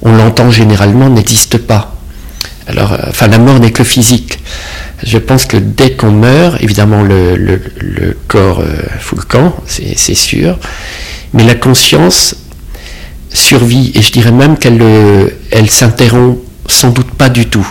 [0.02, 1.94] on l'entend généralement n'existe pas.
[2.66, 4.38] Alors, euh, enfin, la mort n'est que physique.
[5.02, 7.60] Je pense que dès qu'on meurt, évidemment, le,
[8.28, 10.58] corps euh, fout le camp, c'est sûr,
[11.32, 12.36] mais la conscience
[13.30, 15.28] survit, et je dirais même qu'elle euh,
[15.68, 17.66] s'interrompt sans doute pas du tout.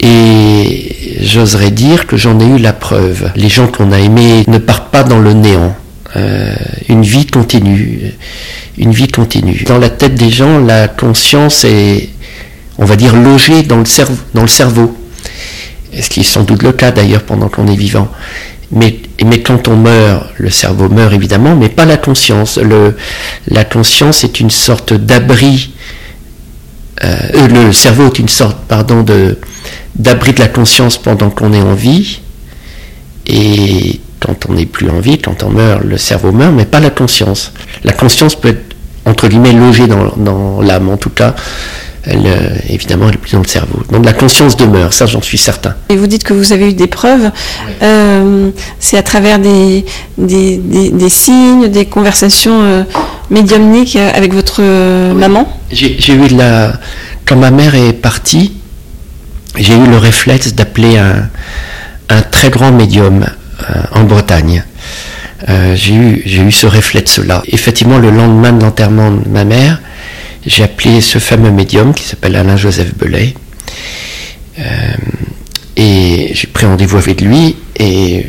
[0.00, 3.30] Et j'oserais dire que j'en ai eu la preuve.
[3.36, 5.76] Les gens qu'on a aimés ne partent pas dans le néant.
[6.16, 6.54] Euh,
[6.88, 8.12] une vie continue,
[8.78, 9.62] une vie continue.
[9.66, 12.10] Dans la tête des gens, la conscience est,
[12.78, 14.96] on va dire, logée dans le, cerveau, dans le cerveau.
[15.98, 18.08] Ce qui est sans doute le cas d'ailleurs pendant qu'on est vivant.
[18.72, 22.58] Mais, mais quand on meurt, le cerveau meurt évidemment, mais pas la conscience.
[23.48, 25.72] La conscience est une sorte d'abri.
[27.02, 29.38] Euh, le cerveau est une sorte, pardon, de
[29.96, 32.20] d'abri de la conscience pendant qu'on est en vie.
[34.30, 36.90] Quand on n'est plus en vie, quand on meurt, le cerveau meurt, mais pas la
[36.90, 37.52] conscience.
[37.84, 41.34] La conscience peut être, entre guillemets, logée dans, l'âme, en tout cas.
[42.04, 43.82] Elle, euh, évidemment, elle est plus dans le cerveau.
[43.90, 45.74] Donc la conscience demeure, ça j'en suis certain.
[45.90, 47.30] Et vous dites que vous avez eu des preuves.
[47.82, 49.84] Euh, c'est à travers des,
[50.16, 52.84] des, signes, des conversations euh,
[53.28, 54.62] médiumniques avec votre
[55.12, 55.46] maman?
[55.70, 56.72] J'ai eu la...
[57.26, 58.54] Quand ma mère est partie,
[59.58, 61.28] j'ai eu le réflexe d'appeler un,
[62.08, 63.26] un très grand médium
[63.92, 64.64] en Bretagne.
[65.48, 67.42] Euh, j'ai eu, eu ce réflexe-là.
[67.46, 69.80] Effectivement, le lendemain de l'enterrement de ma mère,
[70.46, 73.34] j'ai appelé ce fameux médium qui s'appelle Alain-Joseph Belay.
[74.58, 74.62] Euh,
[75.76, 78.26] et j'ai pris rendez-vous avec lui et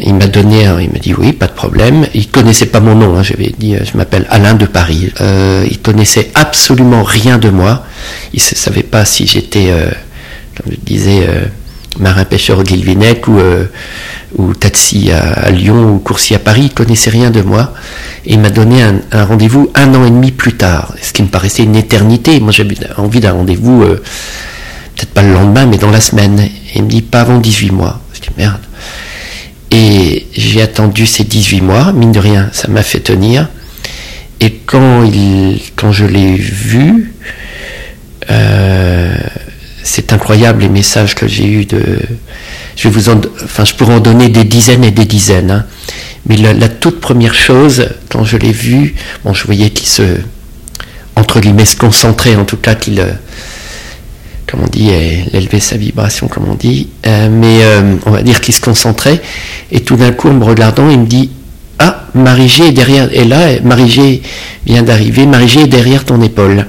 [0.00, 2.06] il m'a donné, il m'a dit oui, pas de problème.
[2.14, 5.12] Il connaissait pas mon nom, hein, j'avais dit je m'appelle Alain de Paris.
[5.20, 7.84] il connaissait absolument rien de moi.
[8.32, 9.70] Il ne savait pas si j'étais,
[10.56, 11.26] comme je disais,
[11.98, 13.66] marin-pêcheur au Guilvinec ou, euh,
[14.36, 17.72] ou taxi à, Lyon ou coursier à Paris, il connaissait rien de moi.
[18.26, 21.28] Et il m'a donné un, rendez-vous un an et demi plus tard, ce qui me
[21.28, 22.40] paraissait une éternité.
[22.40, 24.02] Moi j'avais envie d'un rendez-vous, euh,
[24.96, 26.38] peut-être pas le lendemain, mais dans la semaine.
[26.40, 28.00] Et il me dit pas avant 18 mois.
[28.12, 28.60] Je dis merde.
[29.70, 33.48] Et j'ai attendu ces 18 mois, mine de rien, ça m'a fait tenir.
[34.40, 37.12] Et quand, il, quand je l'ai vu,
[38.30, 39.16] euh,
[39.94, 42.00] c'est incroyable les messages que j'ai eus de,
[42.74, 45.52] je vous en, enfin, je pourrais en donner des dizaines et des dizaines.
[45.52, 45.66] Hein.
[46.26, 50.02] Mais la, toute première chose, quand je l'ai vu, bon, je voyais qu'il se,
[51.14, 53.12] entre guillemets, se concentrait, en tout cas qu'il, euh,
[54.48, 58.22] comme on dit, il élevait sa vibration, comme on dit, euh, mais euh, on va
[58.22, 59.22] dire qu'il se concentrait.
[59.70, 61.30] Et tout d'un coup, en me regardant, il me dit,
[61.78, 64.22] ah, Marie-G est derrière, et là, Marie-G
[64.66, 66.66] vient d'arriver, Marie-G est derrière ton épaule.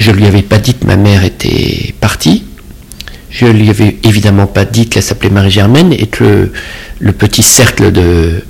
[0.00, 2.44] Je lui avais pas dit que ma mère était partie.
[3.30, 6.50] Je lui avais évidemment pas dit qu'elle s'appelait Marie-Germaine et que
[6.98, 8.42] le, petit cercle de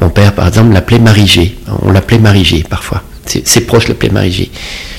[0.00, 1.56] mon père, par exemple, l'appelait Marie-G.
[1.82, 3.02] On l'appelait Marie-G parfois.
[3.26, 4.52] Ses proches l'appelaient Marie-G.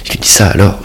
[0.03, 0.84] Je lui dis ça alors.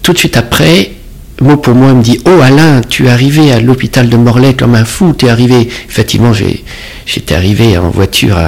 [0.00, 0.92] Tout de suite après,
[1.40, 4.54] mot pour mot, il me dit Oh Alain, tu es arrivé à l'hôpital de Morlaix
[4.54, 5.68] comme un fou, tu es arrivé.
[5.88, 8.38] Effectivement, j'étais arrivé en voiture.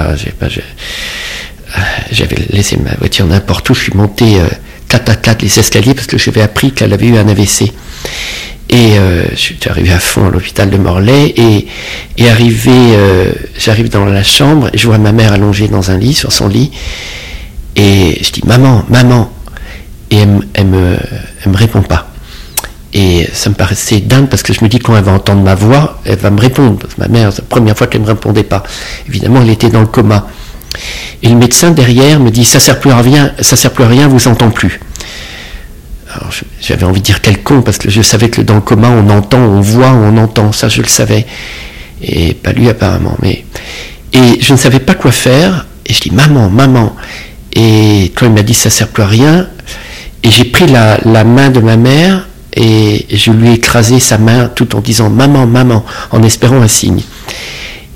[2.09, 4.39] J'avais laissé ma voiture n'importe où, je suis monté.
[4.39, 4.47] Euh,
[4.93, 7.71] 4 à 4 les escaliers parce que j'avais appris qu'elle avait eu un AVC.
[8.69, 11.67] Et euh, je suis arrivé à fond à l'hôpital de Morlaix et,
[12.17, 16.13] et arrivé, euh, j'arrive dans la chambre je vois ma mère allongée dans un lit,
[16.13, 16.71] sur son lit.
[17.75, 19.31] Et je dis maman, maman.
[20.11, 20.95] Et elle, elle me,
[21.43, 22.11] elle me répond pas.
[22.93, 25.55] Et ça me paraissait dingue parce que je me dis quand elle va entendre ma
[25.55, 26.77] voix, elle va me répondre.
[26.77, 28.61] Parce que ma mère, c'est la première fois qu'elle ne me répondait pas.
[29.09, 30.27] Évidemment, elle était dans le coma.
[31.21, 33.87] Et le médecin derrière me dit ça sert plus à rien, ça sert plus à
[33.87, 34.79] rien, vous entend plus.
[36.13, 36.29] Alors
[36.61, 39.09] j'avais envie de dire quel con parce que je savais que dans le coma on
[39.09, 41.25] entend, on voit, on entend, ça je le savais
[42.01, 43.17] et pas lui apparemment.
[43.21, 43.45] Mais
[44.11, 46.95] et je ne savais pas quoi faire et je dis maman, maman.
[47.53, 49.47] Et quand il m'a dit ça sert plus à rien,
[50.23, 54.17] et j'ai pris la, la main de ma mère et je lui ai écrasé sa
[54.17, 57.01] main tout en disant maman, maman, en espérant un signe.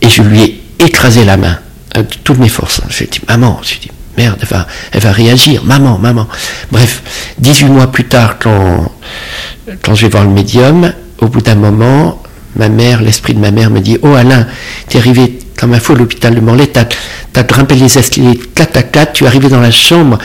[0.01, 1.59] Et je lui ai écrasé la main
[2.03, 2.81] toutes mes forces.
[2.89, 6.27] J'ai dit, maman, j'ai dit, merde, elle va, elle va réagir, maman, maman.
[6.71, 7.03] Bref,
[7.39, 8.91] 18 mois plus tard, quand,
[9.83, 12.21] quand je vais voir le médium, au bout d'un moment,
[12.55, 14.47] ma mère, l'esprit de ma mère me dit, oh Alain,
[14.87, 16.85] t'es arrivé comme un fou à l'hôpital de Morlaix, t'as,
[17.35, 20.17] as grimpé les escaliers 4 à 4, tu es arrivé dans la chambre,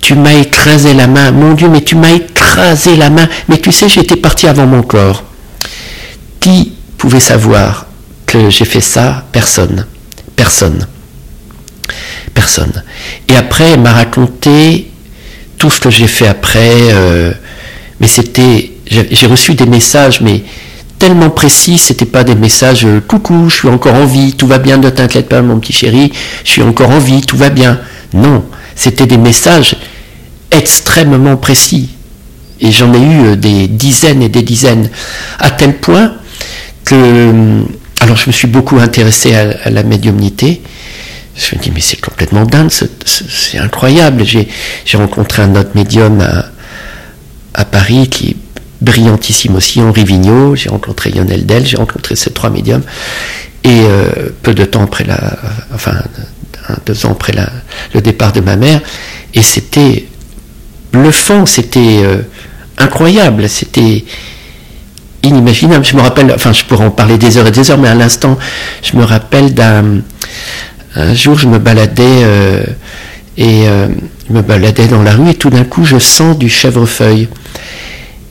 [0.00, 3.70] tu m'as écrasé la main, mon Dieu, mais tu m'as écrasé la main, mais tu
[3.70, 5.22] sais, j'étais parti avant mon corps.
[6.40, 7.86] Qui pouvait savoir
[8.26, 9.24] que j'ai fait ça?
[9.30, 9.86] Personne.
[10.36, 10.86] Personne.
[12.34, 12.82] Personne.
[13.28, 14.90] Et après, elle m'a raconté
[15.58, 16.70] tout ce que j'ai fait après.
[16.92, 17.32] Euh,
[18.00, 18.70] mais c'était.
[18.86, 20.42] J'ai reçu des messages, mais
[20.98, 24.58] tellement précis, c'était pas des messages euh, coucou, je suis encore en vie, tout va
[24.58, 26.12] bien, ne t'inquiète pas, mon petit chéri,
[26.44, 27.80] je suis encore en vie, tout va bien.
[28.14, 28.44] Non,
[28.76, 29.76] c'était des messages
[30.52, 31.90] extrêmement précis.
[32.60, 34.90] Et j'en ai eu euh, des dizaines et des dizaines,
[35.40, 36.12] à tel point
[36.84, 37.64] que
[38.02, 40.60] alors je me suis beaucoup intéressé à, la médiumnité.
[41.36, 42.68] Je me dis, mais c'est complètement dingue,
[43.06, 44.24] c'est incroyable.
[44.24, 44.48] J'ai
[44.94, 46.20] rencontré un autre médium
[47.54, 48.36] à, Paris qui est
[48.80, 52.82] brillantissime aussi, Henri Vigneault, j'ai rencontré Lionel Del, j'ai rencontré ces trois médiums.
[53.62, 55.38] Et euh, peu de temps après la,
[55.72, 56.02] enfin,
[56.84, 57.32] deux ans après
[57.94, 58.80] le départ de ma mère,
[59.32, 60.08] et c'était
[60.92, 62.22] bluffant, c'était euh,
[62.78, 64.04] incroyable, c'était
[65.22, 65.84] inimaginable.
[65.84, 67.94] Je me rappelle, enfin je pourrais en parler des heures et des heures, mais à
[67.94, 68.38] l'instant,
[68.82, 70.02] je me rappelle d'un
[70.94, 72.64] un jour, je me baladais euh,
[73.38, 73.88] et euh,
[74.28, 77.28] je me baladais dans la rue et tout d'un coup, je sens du chèvrefeuille.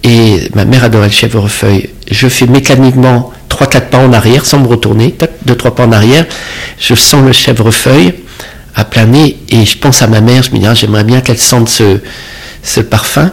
[0.04, 1.90] Et ma mère adorait le chèvrefeuille.
[2.10, 5.92] Je fais mécaniquement trois quatre pas en arrière sans me retourner, deux trois pas en
[5.92, 6.26] arrière.
[6.80, 8.14] Je sens le chèvrefeuille
[8.76, 10.44] à plein et je pense à ma mère.
[10.44, 12.00] Je me dis ah, j'aimerais bien qu'elle sente ce,
[12.64, 13.32] ce parfum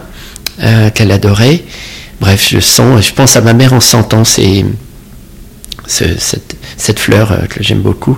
[0.61, 1.63] euh, qu'elle adorait.
[2.19, 4.65] Bref, je sens, je pense à ma mère en sentant ces,
[5.89, 8.17] cette, fleur euh, que j'aime beaucoup.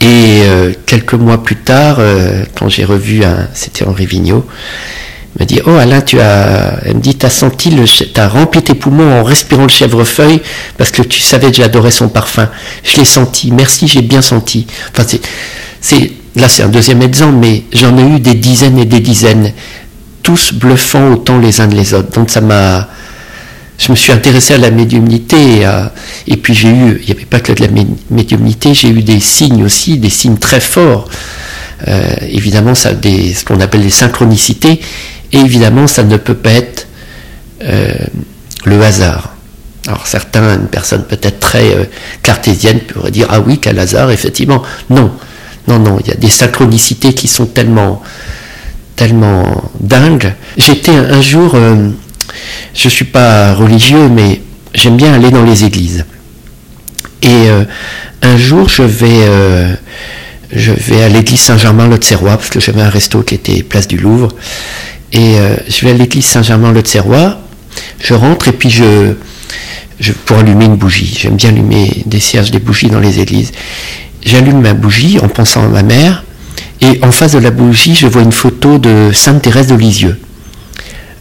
[0.00, 3.22] Et euh, quelques mois plus tard, euh, quand j'ai revu,
[3.54, 4.44] c'était Henri Vigneault,
[5.36, 8.62] il me dit Oh Alain, tu as, elle me dit, t'as senti le, t'as rempli
[8.62, 10.42] tes poumons en respirant le chèvrefeuille
[10.76, 12.48] parce que tu savais que j'adorais son parfum.
[12.82, 13.52] Je l'ai senti.
[13.52, 14.66] Merci, j'ai bien senti.
[14.92, 15.20] Enfin, c'est,
[15.80, 19.52] c'est, là, c'est un deuxième exemple, mais j'en ai eu des dizaines et des dizaines,
[20.22, 22.10] tous bluffants autant les uns que les autres.
[22.10, 22.88] Donc ça m'a,
[23.82, 25.66] je me suis intéressé à la médiumnité
[26.28, 27.68] et, puis j'ai eu, il n'y avait pas que de la
[28.10, 31.08] médiumnité, j'ai eu des signes aussi, des signes très forts.
[31.88, 34.80] Euh, évidemment, ce qu'on appelle les synchronicités,
[35.32, 36.86] et évidemment, ça ne peut pas être
[37.64, 37.92] euh,
[38.64, 39.34] le hasard.
[39.88, 41.84] Alors certains, une personne peut-être très euh,
[42.22, 45.10] cartésienne pourrait dire ah oui quel hasard effectivement non
[45.66, 48.00] non non il y a des synchronicités qui sont tellement
[48.94, 50.34] tellement dingues.
[50.56, 51.56] J'étais un, jour
[52.74, 54.40] je ne suis pas religieux, mais
[54.74, 56.04] j'aime bien aller dans les églises.
[57.22, 57.64] Et euh,
[58.22, 59.74] un jour, je vais, euh,
[60.50, 64.28] je vais à l'église Saint-Germain-l'Auxerrois, parce que j'avais un resto qui était place du Louvre.
[65.12, 67.38] Et euh, je vais à l'église Saint-Germain-l'Auxerrois,
[68.00, 69.14] je rentre et puis je,
[70.24, 71.16] pour allumer une bougie.
[71.18, 73.52] J'aime bien allumer des cierges, des bougies dans les églises.
[74.24, 76.24] J'allume ma bougie en pensant à ma mère,
[76.80, 80.18] et en face de la bougie, je vois une photo de Sainte Thérèse de Lisieux.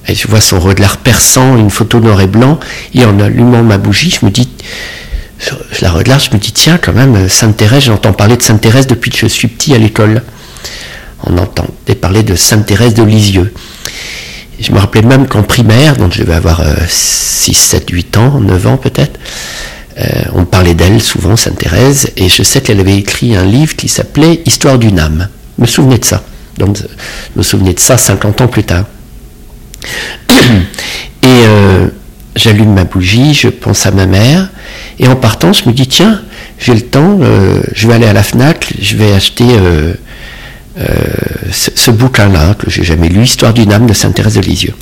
[0.07, 2.59] Je vois son regard perçant, une photo noir et blanc,
[2.93, 4.49] et en allumant ma bougie, je me dis,
[5.39, 8.61] je la regarde, je me dis, tiens, quand même, Sainte Thérèse, j'entends parler de Sainte
[8.61, 10.21] Thérèse depuis que je suis petit à l'école.
[11.23, 13.53] On entendait parler de Sainte Thérèse de Lisieux.
[14.59, 18.67] Je me rappelais même qu'en primaire, donc je devais avoir 6, 7, 8 ans, 9
[18.67, 19.19] ans peut-être,
[19.99, 23.75] euh, on parlait d'elle souvent, Sainte Thérèse, et je sais qu'elle avait écrit un livre
[23.75, 25.27] qui s'appelait Histoire d'une âme.
[25.57, 26.23] Je me souvenais de ça.
[26.57, 26.83] Donc je
[27.35, 28.85] me souvenais de ça 50 ans plus tard.
[31.23, 31.87] Et euh,
[32.35, 34.49] j'allume ma bougie, je pense à ma mère,
[34.99, 36.21] et en partant, je me dis, tiens,
[36.59, 39.45] j'ai le temps, euh, je vais aller à la FNAC, je vais acheter
[41.51, 44.73] ce, bouquin-là, que j'ai jamais lu, Histoire d'une âme de Sainte Thérèse de Lisieux.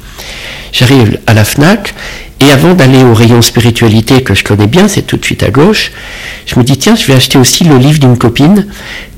[0.72, 1.94] J'arrive à la FNAC,
[2.42, 5.50] et avant d'aller au rayon spiritualité que je connais bien, c'est tout de suite à
[5.50, 5.92] gauche,
[6.46, 8.68] je me dis tiens, je vais acheter aussi le livre d'une copine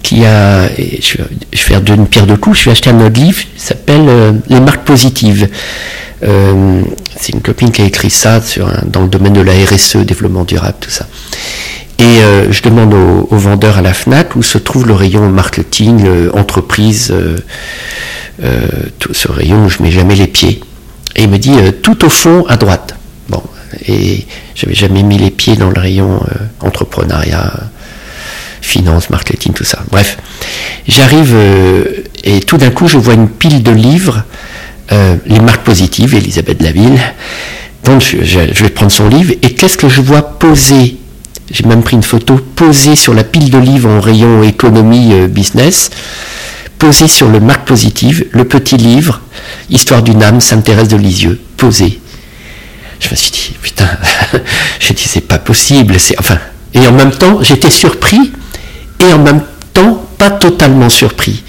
[0.02, 3.42] qui a, je, vais faire d'une pierre deux coups, je vais acheter un autre livre,
[3.42, 5.48] qui s'appelle euh, Les marques positives.
[6.24, 6.82] Euh,
[7.16, 8.42] c'est une copine qui a écrit ça
[8.86, 11.08] dans le domaine de la RSE, développement durable, tout ça.
[12.00, 16.04] Et euh, je demande au, vendeur à la FNAC où se trouve le rayon marketing,
[16.34, 17.14] entreprise,
[18.98, 20.62] tout ce rayon où je mets jamais les pieds.
[21.16, 21.54] Et il me dit
[21.84, 22.96] tout au fond à droite.
[23.88, 27.54] Et j'avais jamais mis les pieds dans le rayon euh, entrepreneuriat,
[28.62, 29.84] finance, marketing, tout ça.
[29.92, 30.18] Bref,
[30.88, 31.84] j'arrive euh,
[32.24, 34.24] et tout d'un coup je vois une pile de livres,
[34.92, 37.00] euh, les marques positives, Elisabeth Laville.
[37.84, 40.98] Donc je, vais prendre son livre et qu'est-ce que je vois poser?
[41.50, 45.90] J'ai même pris une photo posée sur la pile de livres en rayon économie business,
[46.78, 49.22] posée sur le marque positive, le petit livre,
[49.70, 52.01] Histoire d'une âme, Sainte Thérèse de Lisieux, posé
[53.02, 53.90] je me suis dit, putain,
[54.80, 56.00] j'ai dit, c'est pas possible.
[56.00, 56.38] C'est, enfin,
[56.74, 58.32] et en même temps, j'étais surpris
[59.00, 59.42] et en même
[59.74, 61.44] temps, pas totalement surpris.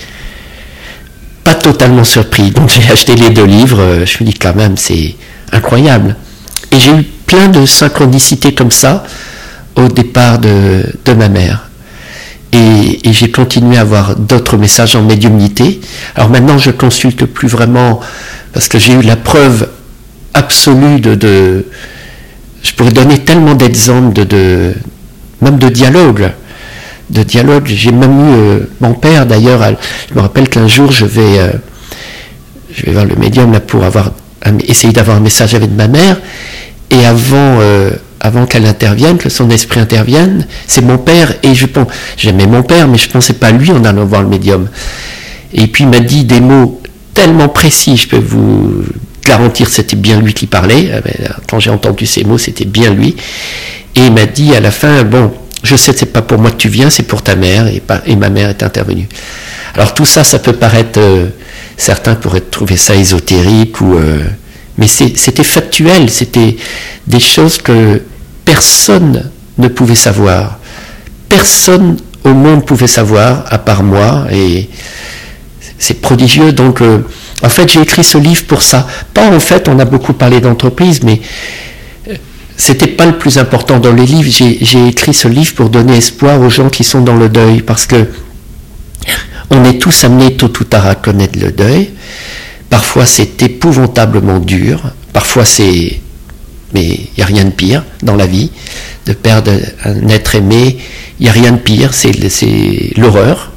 [1.44, 2.50] Pas totalement surpris.
[2.50, 3.80] Donc j'ai acheté les deux livres.
[3.80, 5.14] Euh, je me dit, quand même, c'est
[5.52, 6.16] incroyable.
[6.72, 9.04] Et j'ai eu plein de synchronicités comme ça
[9.76, 10.84] au départ de,
[11.14, 11.68] ma mère.
[12.52, 15.80] Et, et j'ai continué à avoir d'autres messages en médiumnité.
[16.14, 18.00] Alors maintenant, je consulte plus vraiment
[18.54, 19.68] parce que j'ai eu la preuve
[20.34, 21.66] absolue de,
[22.62, 24.74] Je pourrais donner tellement d'exemples de,
[25.40, 26.30] même de dialogue.
[27.10, 27.66] De dialogue.
[27.66, 29.62] J'ai même eu euh, mon père d'ailleurs.
[30.08, 31.52] Je me rappelle qu'un jour je vais, euh,
[32.74, 34.12] je vais voir le médium là pour avoir
[34.66, 36.18] essayer d'avoir un message avec ma mère.
[36.90, 37.90] Et avant, euh,
[38.20, 41.34] avant qu'elle intervienne, que son esprit intervienne, c'est mon père.
[41.42, 44.28] Et je pense, j'aimais mon père, mais je pensais pas lui en allant voir le
[44.28, 44.68] médium.
[45.52, 46.80] Et puis il m'a dit des mots
[47.14, 48.84] tellement précis, je peux vous
[49.24, 50.90] garantir c'était bien lui qui parlait.
[50.92, 51.00] Euh,
[51.48, 53.16] quand j'ai entendu ces mots, c'était bien lui.
[53.94, 55.32] Et il m'a dit à la fin, bon,
[55.62, 57.66] je sais que c'est pas pour moi que tu viens, c'est pour ta mère.
[57.68, 59.08] Et, ma mère est intervenue.
[59.74, 61.28] Alors tout ça, ça peut paraître, euh,
[61.76, 64.22] certains pourraient trouver ça ésotérique ou, euh,
[64.78, 66.56] mais c'était factuel, c'était
[67.06, 68.02] des choses que
[68.44, 70.58] personne ne pouvait savoir.
[71.28, 74.68] Personne au monde pouvait savoir, à part moi, et
[75.78, 76.52] c'est prodigieux.
[76.52, 76.80] Donc,
[77.42, 78.86] en fait, j'ai écrit ce livre pour ça.
[79.14, 81.20] Pas en fait, on a beaucoup parlé d'entreprise, mais
[82.08, 82.14] euh,
[82.56, 84.30] c'était pas le plus important dans les livres.
[84.30, 87.86] J'ai écrit ce livre pour donner espoir aux gens qui sont dans le deuil, parce
[87.86, 88.06] que
[89.50, 91.90] on est tous amenés tôt ou tard à connaître le deuil.
[92.70, 94.80] Parfois, c'est épouvantablement dur.
[95.12, 96.00] Parfois, c'est
[96.74, 98.50] mais il n'y a rien de pire dans la vie.
[99.04, 99.52] De perdre
[99.84, 100.78] un être aimé,
[101.18, 102.12] il n'y a rien de pire, c'est
[102.96, 103.52] l'horreur.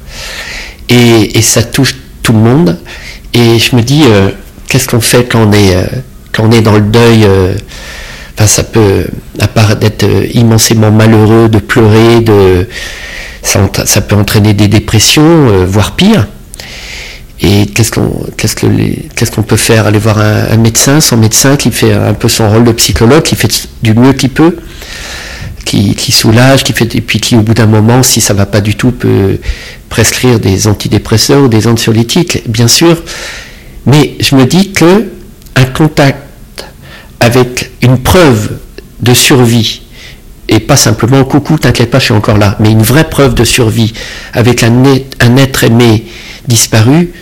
[0.88, 2.78] Et, et, ça touche tout le monde.
[3.36, 4.30] Et je me dis, euh,
[4.66, 5.84] qu'est-ce qu'on fait quand on est, euh,
[6.32, 7.52] quand on est dans le deuil euh,
[8.46, 9.04] ça peut,
[9.40, 12.66] à part d'être immensément malheureux, de pleurer, de,
[13.42, 16.26] ça, peut entraîner des dépressions, voire pire.
[17.40, 18.66] Et qu'est-ce qu'on qu'est-ce que
[19.14, 19.86] qu'est-ce qu'on peut faire?
[19.86, 23.36] Aller voir un, médecin, son médecin qui fait un peu son rôle de psychologue, qui
[23.36, 24.56] fait du mieux qu'il peut,
[25.66, 28.60] qui, soulage, qui fait et puis qui au bout d'un moment, si ça va pas
[28.60, 29.38] du tout, peut
[29.88, 33.02] prescrire des antidépresseurs ou des anxiolytiques, bien sûr,
[33.84, 35.06] mais je me dis que
[35.56, 36.18] un contact
[37.20, 38.58] avec une preuve
[39.00, 39.82] de survie,
[40.48, 43.44] et pas simplement coucou, t'inquiète pas, je suis encore là, mais une vraie preuve de
[43.44, 43.92] survie
[44.32, 44.82] avec un,
[45.20, 46.06] un être aimé
[46.46, 47.12] disparu,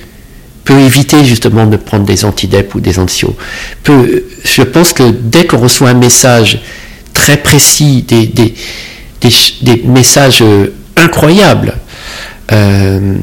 [0.65, 3.37] peut éviter justement de prendre des antidep ou des anxios.
[3.83, 6.63] Peut, je pense que dès qu'on reçoit un message
[7.15, 8.55] très précis, des, des,
[9.63, 11.75] des messages euh, incroyables,
[12.53, 13.17] euh,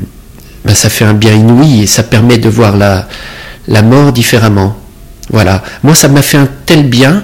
[0.66, 3.08] ben ça fait un bien inouï et ça permet de voir la,
[3.68, 4.76] la mort différemment.
[5.30, 5.64] Voilà.
[5.84, 7.24] Moi, ça m'a fait un tel bien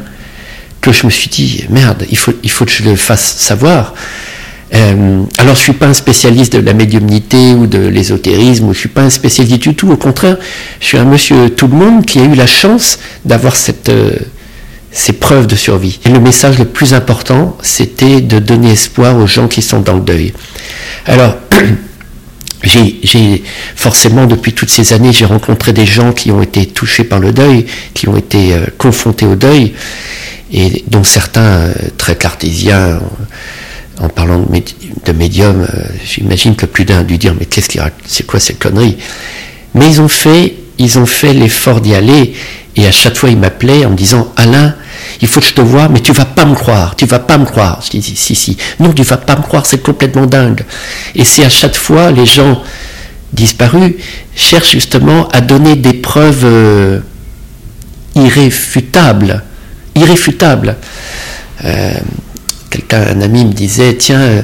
[0.82, 3.93] que je me suis dit, merde, il faut, il faut que je le fasse savoir.
[4.74, 8.89] Euh, alors je suis pas un spécialiste de la médiumnité ou de l'ésotérisme, je suis
[8.89, 9.89] pas un spécialiste du tout.
[9.89, 10.38] Au contraire,
[10.80, 13.89] je suis un monsieur tout le monde qui a eu la chance d'avoir cette
[14.98, 16.00] ces preuves de survie.
[16.06, 19.93] Et le message le plus important, c'était de donner espoir aux gens qui sont dans
[19.93, 20.34] le deuil.
[21.06, 21.38] Alors
[22.64, 23.43] j'ai
[23.76, 27.32] forcément depuis toutes ces années, j'ai rencontré des gens qui ont été touchés par le
[27.32, 29.74] deuil, qui ont été euh, confrontés au deuil,
[30.52, 33.00] et dont certains très cartésiens
[34.00, 34.39] en parlant
[35.06, 38.39] de, médium, euh, j'imagine que plus d'un a dû dire mais qu'est-ce qu'il c'est quoi
[38.39, 38.98] cette connerie?
[39.76, 42.34] Mais ils ont fait, ils ont fait l'effort d'y aller
[42.75, 44.75] et à chaque fois ils m'appelaient en me disant Alain,
[45.21, 47.38] il faut que je te vois, mais tu vas pas me croire, tu vas pas
[47.38, 47.82] me croire.
[47.84, 50.63] Je dis si si, non tu vas pas me croire, c'est complètement dingue.
[51.15, 52.61] Et c'est à chaque fois les gens
[53.34, 53.95] disparus
[54.36, 56.99] cherchent justement à donner des preuves euh,
[58.15, 59.43] irréfutables,
[59.95, 60.78] irréfutables.
[61.65, 61.91] Euh,
[62.69, 64.41] quelqu'un, un ami me disait, tiens, euh,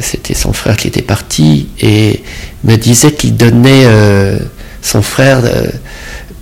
[0.00, 2.22] c'était son frère qui était parti, et
[2.64, 3.86] me disait qu'il donnait,
[4.82, 5.66] son frère euh,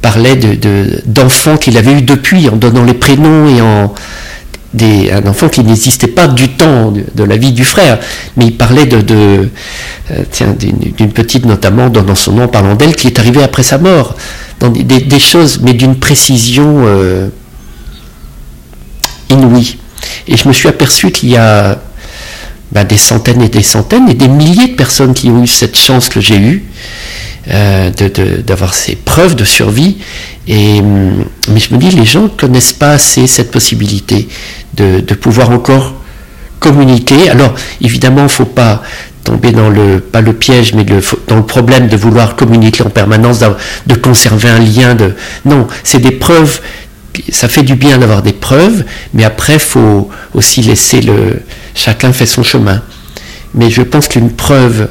[0.02, 3.94] parlait de, d'enfants qu'il avait eu depuis, en donnant les prénoms et en
[4.74, 7.98] des, un enfant qui n'existait pas du temps de, la vie du frère,
[8.36, 9.48] mais il parlait de,
[10.30, 14.14] tiens, d'une, petite notamment donnant son nom, parlant d'elle, qui est arrivée après sa mort,
[14.60, 16.84] dans des, choses, mais d'une précision
[19.30, 19.78] inouïe.
[20.26, 21.78] Et je me suis aperçu qu'il y a
[22.72, 25.76] bah, des centaines et des centaines et des milliers de personnes qui ont eu cette
[25.76, 26.64] chance que j'ai eue
[27.50, 27.90] euh,
[28.46, 29.96] d'avoir ces preuves de survie.
[30.46, 34.28] Et, hum, mais je me dis, les gens ne connaissent pas assez cette possibilité
[34.74, 35.94] de, pouvoir encore
[36.60, 37.30] communiquer.
[37.30, 38.82] Alors, évidemment, il ne faut pas
[39.24, 43.40] tomber dans le, pas le piège, mais dans le problème de vouloir communiquer en permanence,
[43.86, 44.94] de conserver un lien.
[44.94, 45.14] De,
[45.44, 46.60] non, c'est des preuves
[47.30, 48.84] ça fait du bien d'avoir des preuves,
[49.14, 51.42] mais après, faut aussi laisser le.
[51.74, 52.82] Chacun fait son chemin.
[53.54, 54.88] Mais je pense qu'une preuve,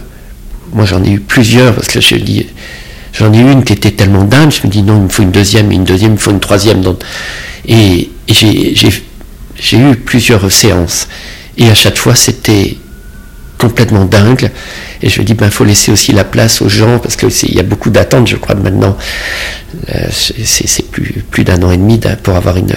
[0.74, 4.52] moi j'en ai eu plusieurs, parce que j'en ai eu une qui était tellement dingue,
[4.52, 6.40] je me dis non, il me faut une deuxième, une deuxième, il me faut une
[6.40, 6.84] troisième.
[7.68, 8.10] Et,
[9.60, 11.08] j'ai eu plusieurs séances.
[11.58, 12.78] Et à chaque fois, c'était
[13.58, 14.50] complètement dingue.
[15.02, 17.60] Et je me dis, ben, faut laisser aussi la place aux gens, parce qu'il y
[17.60, 18.98] a beaucoup d'attentes, je crois, maintenant.
[19.90, 22.74] Euh, c'est plus, plus d'un an et demi pour avoir une,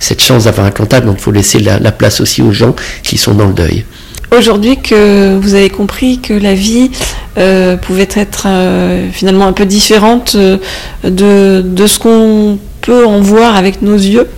[0.00, 3.34] cette chance d'avoir un comptable, donc faut laisser la, place aussi aux gens qui sont
[3.34, 3.84] dans le deuil.
[4.32, 6.90] Aujourd'hui que vous avez compris que la vie
[7.38, 13.56] euh, pouvait être euh, finalement un peu différente de, de ce qu'on peut en voir
[13.56, 14.28] avec nos yeux,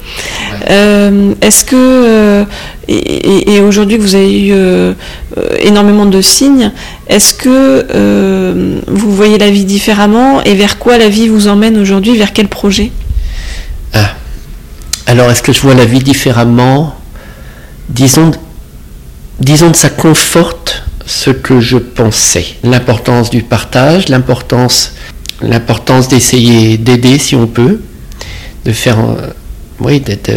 [0.67, 2.47] est-ce que
[2.89, 4.95] et, aujourd'hui que vous avez eu euh,
[5.61, 6.73] énormément de signes,
[7.07, 11.77] est-ce que euh, vous voyez la vie différemment et vers quoi la vie vous emmène
[11.77, 12.91] aujourd'hui Vers quel projet?
[13.93, 14.15] Ah.
[15.07, 16.95] Alors, est-ce que je vois la vie différemment?
[17.91, 18.31] Disons,
[19.41, 22.47] disons que ça conforte ce que je pensais.
[22.63, 24.93] L'importance du partage, l'importance,
[25.41, 27.81] l'importance d'essayer d'aider si on peut,
[28.65, 29.29] de faire, euh,
[29.81, 30.31] oui, d'être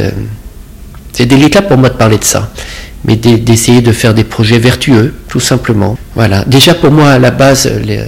[1.13, 2.51] c'est délicat pour moi de parler de ça,
[3.05, 5.97] mais d'essayer de faire des projets vertueux, tout simplement.
[6.15, 6.43] Voilà.
[6.45, 8.01] Déjà pour moi, à la base, les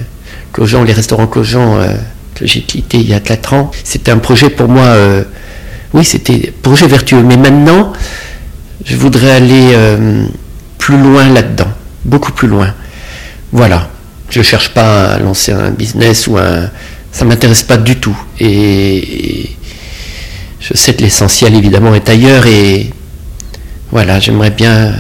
[0.58, 1.96] les restaurants Cogent euh,
[2.36, 5.24] que j'ai quitté il y a 4 ans, c'était un projet pour moi, euh,
[5.94, 7.24] oui, c'était projet vertueux.
[7.24, 7.94] Mais maintenant,
[8.86, 10.26] je voudrais aller euh,
[10.84, 11.72] plus loin là-dedans,
[12.04, 12.74] beaucoup plus loin.
[13.54, 13.90] Voilà.
[14.30, 16.70] Je ne cherche pas à lancer un business ou un.
[17.12, 18.18] Ça m'intéresse pas du tout.
[18.40, 19.56] et
[20.60, 22.90] je sais que l'essentiel évidemment est ailleurs et
[23.92, 24.96] voilà, j'aimerais bien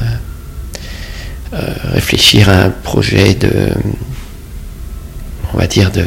[1.53, 1.59] euh,
[1.93, 3.69] réfléchir à un projet de,
[5.53, 6.05] on va dire, de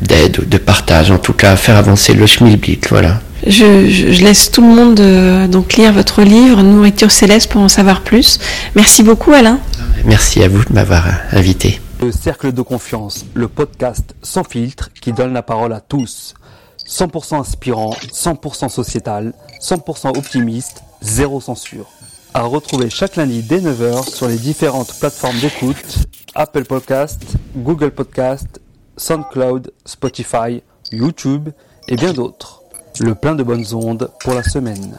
[0.00, 3.20] d'aide, ou de partage, en tout cas faire avancer le schmilblick, voilà.
[3.48, 8.02] Je, laisse tout le monde euh, donc lire votre livre Nourriture céleste pour en savoir
[8.02, 8.38] plus.
[8.74, 9.58] Merci beaucoup Alain.
[10.04, 11.80] Merci à vous de m'avoir invité.
[12.02, 16.34] Le Cercle de Confiance, le podcast sans filtre qui donne la parole à tous.
[16.86, 19.32] 100% inspirant, 100% sociétal,
[19.62, 21.86] 100% optimiste, zéro censure.
[22.34, 25.96] À retrouver chaque lundi dès 9h sur les différentes plateformes d'écoute,
[26.34, 27.22] Apple Podcast,
[27.56, 28.60] Google Podcast,
[28.98, 31.48] SoundCloud, Spotify, YouTube
[31.88, 32.57] et bien d'autres.
[33.00, 34.98] Le plein de bonnes ondes pour la semaine.